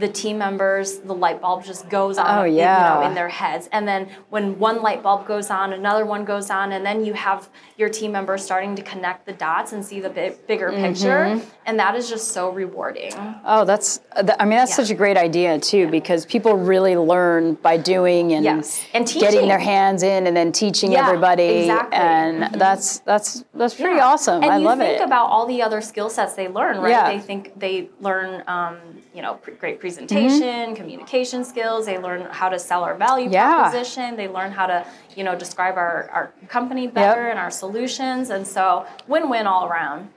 the 0.00 0.08
team 0.08 0.38
members, 0.38 0.98
the 1.00 1.14
light 1.14 1.40
bulb 1.42 1.62
just 1.62 1.88
goes 1.90 2.16
on 2.16 2.38
Oh, 2.38 2.44
you 2.44 2.62
know, 2.62 3.02
in 3.06 3.14
their 3.14 3.28
heads. 3.28 3.68
And 3.70 3.86
then 3.86 4.08
when 4.30 4.58
one 4.58 4.80
light 4.82 5.02
bulb 5.02 5.26
goes 5.26 5.50
on, 5.50 5.74
another 5.74 6.06
one 6.06 6.24
goes 6.24 6.48
on, 6.50 6.72
and 6.72 6.84
then 6.84 7.04
you 7.04 7.12
have 7.12 7.50
your 7.76 7.90
team 7.90 8.10
members 8.12 8.42
starting 8.42 8.74
to 8.76 8.82
connect 8.82 9.26
the 9.26 9.32
dots 9.32 9.72
and 9.72 9.84
see 9.84 10.00
the 10.00 10.08
bi- 10.08 10.34
bigger 10.48 10.70
Mm-hmm. 10.70 10.82
picture. 10.82 11.40
And 11.66 11.78
that 11.78 11.94
is 11.94 12.08
just 12.08 12.28
so 12.32 12.50
rewarding. 12.50 13.12
Oh, 13.44 13.64
that's. 13.64 14.00
th- 14.16 14.30
I 14.40 14.44
mean, 14.46 14.58
that's 14.58 14.70
Yeah. 14.72 14.76
such 14.76 14.90
a 14.90 14.94
great 14.94 15.16
idea 15.18 15.58
too, 15.58 15.88
because 15.88 16.24
people 16.24 16.54
really 16.54 16.96
learn 16.96 17.54
by 17.54 17.76
doing 17.76 18.32
and, 18.32 18.44
Yes. 18.44 18.84
And 18.94 19.06
getting 19.06 19.48
their 19.48 19.58
hands 19.58 20.02
in, 20.02 20.26
and 20.26 20.34
then 20.36 20.50
teaching 20.52 20.92
Yeah, 20.92 21.06
everybody. 21.06 21.42
exactly. 21.68 21.98
And 21.98 22.42
Mhm. 22.44 22.58
that's 22.58 23.00
that's 23.00 23.44
that's 23.54 23.74
pretty 23.74 23.96
Yeah. 23.96 24.06
awesome. 24.06 24.42
And 24.42 24.52
I 24.52 24.58
you 24.58 24.64
love 24.64 24.78
think 24.78 25.02
about 25.02 25.26
all 25.26 25.44
the 25.46 25.60
other 25.62 25.80
skill 25.82 26.08
sets 26.08 26.32
they 26.34 26.48
learn, 26.48 26.80
right? 26.80 26.90
Yeah. 26.90 27.10
They 27.12 27.18
think 27.18 27.58
they 27.58 27.90
learn, 28.00 28.42
um, 28.46 28.76
you 29.14 29.22
know, 29.22 29.34
pre- 29.34 29.54
great 29.54 29.80
presentation, 29.80 30.74
communication 30.74 31.44
skills. 31.44 31.86
They 31.86 31.98
learn 31.98 32.22
how 32.30 32.48
to 32.48 32.58
sell 32.58 32.84
our 32.84 32.94
value 32.94 33.26
Mm-hmm. 33.26 33.34
Yeah. 33.34 33.54
proposition. 33.70 34.16
They 34.16 34.28
learn 34.28 34.52
how 34.52 34.66
to, 34.66 34.86
you 35.16 35.24
know, 35.24 35.36
describe 35.36 35.76
our, 35.76 36.08
our 36.12 36.32
company 36.48 36.86
better 36.86 37.28
and 37.28 37.38
our 37.38 37.50
solutions. 37.50 38.30
And 38.30 38.46
so, 38.46 38.86
win-win 39.08 39.46
all 39.46 39.66
around. 39.66 40.10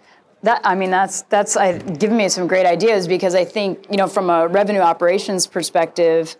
That 0.43 0.59
I 0.65 0.75
mean, 0.75 0.91
that's 0.91 1.21
that's 1.23 1.55
I, 1.55 1.77
given 1.77 2.17
me 2.17 2.27
some 2.27 2.47
great 2.47 2.65
ideas 2.65 3.07
because 3.07 3.33
I 3.33 3.45
think 3.45 3.85
you 3.89 3.95
know 3.95 4.07
from 4.07 4.29
a 4.29 4.45
revenue 4.47 4.81
operations 4.81 5.47
perspective, 5.47 6.35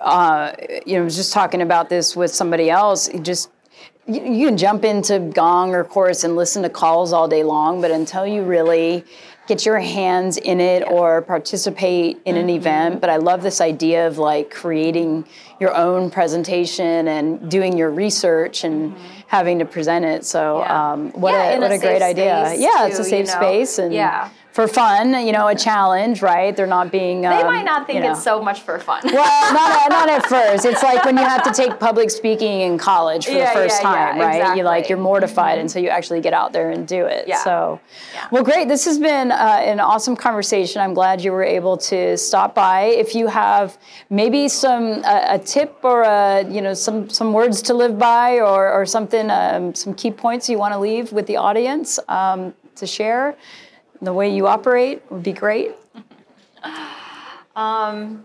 uh, 0.00 0.52
you 0.84 0.94
know, 0.96 1.02
I 1.02 1.04
was 1.04 1.14
just 1.14 1.32
talking 1.32 1.62
about 1.62 1.88
this 1.88 2.16
with 2.16 2.32
somebody 2.32 2.68
else. 2.68 3.08
Just 3.22 3.50
you, 4.08 4.22
you 4.24 4.48
can 4.48 4.56
jump 4.58 4.84
into 4.84 5.20
Gong 5.20 5.72
or 5.72 5.84
Chorus 5.84 6.24
and 6.24 6.34
listen 6.34 6.64
to 6.64 6.68
calls 6.68 7.12
all 7.12 7.28
day 7.28 7.44
long, 7.44 7.80
but 7.80 7.92
until 7.92 8.26
you 8.26 8.42
really 8.42 9.04
get 9.46 9.66
your 9.66 9.78
hands 9.78 10.36
in 10.38 10.60
it 10.60 10.82
or 10.88 11.20
participate 11.22 12.18
in 12.24 12.34
Mm-hmm. 12.34 12.44
an 12.44 12.50
event. 12.50 13.00
But 13.00 13.10
I 13.10 13.16
love 13.16 13.42
this 13.42 13.60
idea 13.60 14.06
of 14.06 14.18
like 14.18 14.50
creating 14.50 15.26
your 15.60 15.74
own 15.74 16.10
presentation 16.10 17.08
and 17.08 17.50
doing 17.50 17.76
your 17.76 17.90
research 17.90 18.64
and 18.64 18.94
having 19.26 19.58
to 19.58 19.64
present 19.64 20.04
it. 20.04 20.24
So 20.24 20.40
Mm-hmm. 20.64 20.70
Yeah. 20.70 20.92
um, 20.92 21.10
what 21.12 21.32
Yeah, 21.32 21.50
a 21.56 21.60
what 21.60 21.70
a 21.70 21.74
a 21.74 21.78
great 21.78 22.02
idea. 22.02 22.54
Yeah, 22.56 22.86
it's 22.86 22.96
too, 22.96 23.02
a 23.02 23.04
you 23.04 23.10
safe 23.10 23.26
know? 23.26 23.32
space 23.34 23.78
and 23.78 23.92
Yeah. 23.92 24.30
For 24.54 24.68
fun, 24.68 25.26
you 25.26 25.32
know, 25.32 25.48
a 25.48 25.54
challenge, 25.56 26.22
right? 26.22 26.56
They're 26.56 26.68
not 26.68 26.92
being. 26.92 27.22
They 27.22 27.26
um, 27.26 27.46
might 27.46 27.64
not 27.64 27.88
think 27.88 27.96
you 27.96 28.04
know, 28.04 28.12
it's 28.12 28.22
so 28.22 28.40
much 28.40 28.60
for 28.60 28.78
fun. 28.78 29.00
well, 29.04 29.52
not, 29.52 29.90
not 29.90 30.08
at 30.08 30.26
first. 30.28 30.64
It's 30.64 30.80
like 30.80 31.04
when 31.04 31.16
you 31.16 31.24
have 31.24 31.42
to 31.42 31.50
take 31.50 31.80
public 31.80 32.08
speaking 32.08 32.60
in 32.60 32.78
college 32.78 33.26
for 33.26 33.32
yeah, 33.32 33.52
the 33.52 33.58
first 33.58 33.82
yeah, 33.82 33.82
time, 33.82 34.16
yeah, 34.16 34.24
right? 34.24 34.36
Exactly. 34.36 34.58
You 34.58 34.64
like 34.64 34.88
you're 34.88 34.96
mortified 34.96 35.56
mm-hmm. 35.56 35.62
until 35.62 35.82
you 35.82 35.88
actually 35.88 36.20
get 36.20 36.34
out 36.34 36.52
there 36.52 36.70
and 36.70 36.86
do 36.86 37.04
it. 37.04 37.26
Yeah. 37.26 37.42
So, 37.42 37.80
well, 38.30 38.44
great. 38.44 38.68
This 38.68 38.84
has 38.84 38.96
been 38.96 39.32
uh, 39.32 39.34
an 39.64 39.80
awesome 39.80 40.14
conversation. 40.14 40.80
I'm 40.80 40.94
glad 40.94 41.20
you 41.20 41.32
were 41.32 41.42
able 41.42 41.76
to 41.78 42.16
stop 42.16 42.54
by. 42.54 42.82
If 42.82 43.16
you 43.16 43.26
have 43.26 43.76
maybe 44.08 44.46
some 44.46 45.02
uh, 45.04 45.24
a 45.30 45.38
tip 45.40 45.80
or 45.82 46.02
a 46.02 46.48
you 46.48 46.62
know 46.62 46.74
some 46.74 47.10
some 47.10 47.32
words 47.32 47.60
to 47.62 47.74
live 47.74 47.98
by 47.98 48.38
or 48.38 48.70
or 48.72 48.86
something, 48.86 49.32
um, 49.32 49.74
some 49.74 49.94
key 49.94 50.12
points 50.12 50.48
you 50.48 50.58
want 50.58 50.74
to 50.74 50.78
leave 50.78 51.10
with 51.10 51.26
the 51.26 51.38
audience 51.38 51.98
um, 52.06 52.54
to 52.76 52.86
share 52.86 53.36
the 54.02 54.12
way 54.12 54.34
you 54.34 54.46
operate 54.46 55.02
would 55.10 55.22
be 55.22 55.32
great. 55.32 55.72
um, 57.56 58.24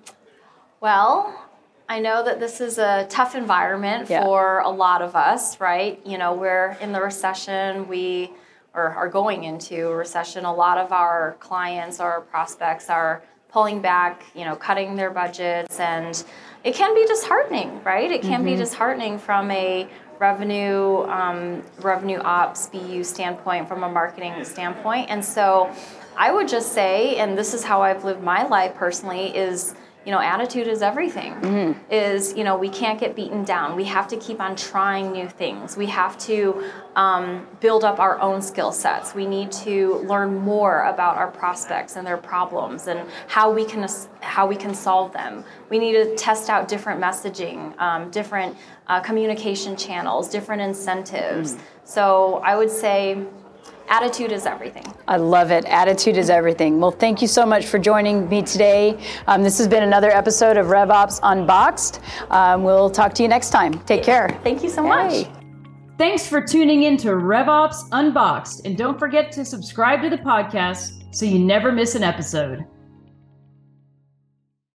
well, 0.82 1.47
I 1.88 1.99
know 1.99 2.23
that 2.23 2.39
this 2.39 2.62
is 2.62 2.77
a 2.77 3.08
tough 3.10 3.36
environment 3.36 4.10
yeah. 4.10 4.23
for 4.23 4.60
a 4.60 4.69
lot 4.69 5.01
of 5.01 5.15
us, 5.15 5.60
right? 5.60 5.99
You 6.05 6.17
know, 6.17 6.34
we're 6.34 6.77
in 6.82 6.91
the 6.91 7.01
recession, 7.01 7.88
we 7.88 8.32
or 8.73 8.89
are 8.91 9.10
going 9.10 9.43
into 9.43 9.88
a 9.88 9.95
recession. 9.95 10.45
A 10.45 10.53
lot 10.53 10.77
of 10.77 10.91
our 10.91 11.36
clients 11.39 11.99
or 11.99 12.21
prospects 12.21 12.89
are 12.89 13.23
pulling 13.51 13.82
back, 13.82 14.23
you 14.36 14.45
know, 14.45 14.55
cutting 14.55 14.95
their 14.95 15.10
budgets 15.10 15.79
and 15.79 16.23
it 16.63 16.75
can 16.75 16.93
be 16.93 17.05
disheartening, 17.08 17.82
right? 17.84 18.12
It 18.12 18.21
can 18.21 18.41
mm-hmm. 18.41 18.45
be 18.45 18.55
disheartening 18.55 19.17
from 19.17 19.49
a 19.49 19.89
revenue 20.19 21.03
um, 21.03 21.63
revenue 21.82 22.19
ops 22.19 22.67
BU 22.67 23.03
standpoint, 23.03 23.67
from 23.67 23.84
a 23.84 23.89
marketing 23.89 24.43
standpoint, 24.43 25.10
and 25.10 25.23
so 25.23 25.71
I 26.17 26.32
would 26.32 26.47
just 26.47 26.73
say, 26.73 27.15
and 27.15 27.38
this 27.38 27.53
is 27.53 27.63
how 27.63 27.82
I've 27.82 28.03
lived 28.03 28.21
my 28.21 28.45
life 28.45 28.75
personally, 28.75 29.36
is 29.36 29.73
you 30.10 30.15
know 30.15 30.22
attitude 30.22 30.67
is 30.67 30.82
everything. 30.82 31.36
Mm-hmm. 31.36 31.93
is 31.93 32.36
you 32.36 32.43
know 32.43 32.58
we 32.58 32.67
can't 32.67 33.00
get 33.00 33.15
beaten 33.15 33.43
down. 33.43 33.76
We 33.76 33.84
have 33.84 34.08
to 34.08 34.17
keep 34.17 34.41
on 34.41 34.56
trying 34.56 35.12
new 35.12 35.30
things. 35.30 35.78
We 35.78 35.86
have 35.86 36.17
to 36.30 36.63
um, 36.95 37.45
build 37.60 37.84
up 37.84 38.00
our 38.00 38.19
own 38.19 38.41
skill 38.41 38.72
sets. 38.72 39.13
We 39.13 39.28
need 39.28 39.52
to 39.67 39.98
learn 40.08 40.34
more 40.34 40.86
about 40.86 41.17
our 41.17 41.30
prospects 41.30 41.95
and 41.95 42.08
their 42.08 42.17
problems 42.17 42.88
and 42.88 43.08
how 43.28 43.52
we 43.52 43.63
can 43.63 43.88
how 44.22 44.48
we 44.48 44.56
can 44.56 44.74
solve 44.74 45.13
them. 45.13 45.43
We 45.69 45.78
need 45.78 45.93
to 45.93 46.15
test 46.15 46.50
out 46.50 46.67
different 46.67 47.00
messaging 47.00 47.80
um, 47.80 48.10
different 48.10 48.58
uh, 48.88 49.02
communication 49.02 49.78
channels 49.78 50.28
different 50.28 50.63
incentives. 50.63 51.54
Mm-hmm. 51.54 51.63
so 51.84 52.41
i 52.52 52.56
would 52.56 52.72
say 52.72 53.24
attitude 53.89 54.32
is 54.32 54.45
everything. 54.45 54.86
I 55.08 55.17
love 55.17 55.52
it. 55.52 55.65
Attitude 55.65 56.17
is 56.17 56.30
everything. 56.30 56.80
Well, 56.80 56.91
thank 56.91 57.21
you 57.21 57.28
so 57.28 57.45
much 57.45 57.65
for 57.65 57.80
joining 57.80 58.30
me 58.30 58.41
today. 58.41 58.97
Um, 59.28 59.43
this 59.43 59.58
has 59.58 59.67
been 59.67 59.84
another 59.84 60.10
episode 60.12 60.58
of 60.58 60.67
RevOps 60.67 61.19
Unboxed. 61.23 61.99
Um, 62.30 62.63
we'll 62.63 62.89
talk 62.89 63.13
to 63.15 63.23
you 63.23 63.30
next 63.30 63.49
time. 63.49 63.80
Take 63.86 64.04
care. 64.04 64.30
Thank 64.43 64.63
you 64.63 64.69
so 64.69 64.84
hey. 64.84 64.89
much. 64.89 65.28
Thanks 65.97 66.25
for 66.25 66.41
tuning 66.41 66.84
in 66.84 66.95
to 66.97 67.10
RevOps 67.10 67.89
Unboxed. 67.91 68.65
And 68.65 68.78
don't 68.78 68.97
forget 68.97 69.32
to 69.34 69.43
subscribe 69.43 70.02
to 70.04 70.10
the 70.10 70.17
podcast 70.17 71.13
so 71.13 71.25
you 71.25 71.39
never 71.39 71.71
miss 71.71 71.95
an 71.95 72.04
episode. 72.04 72.65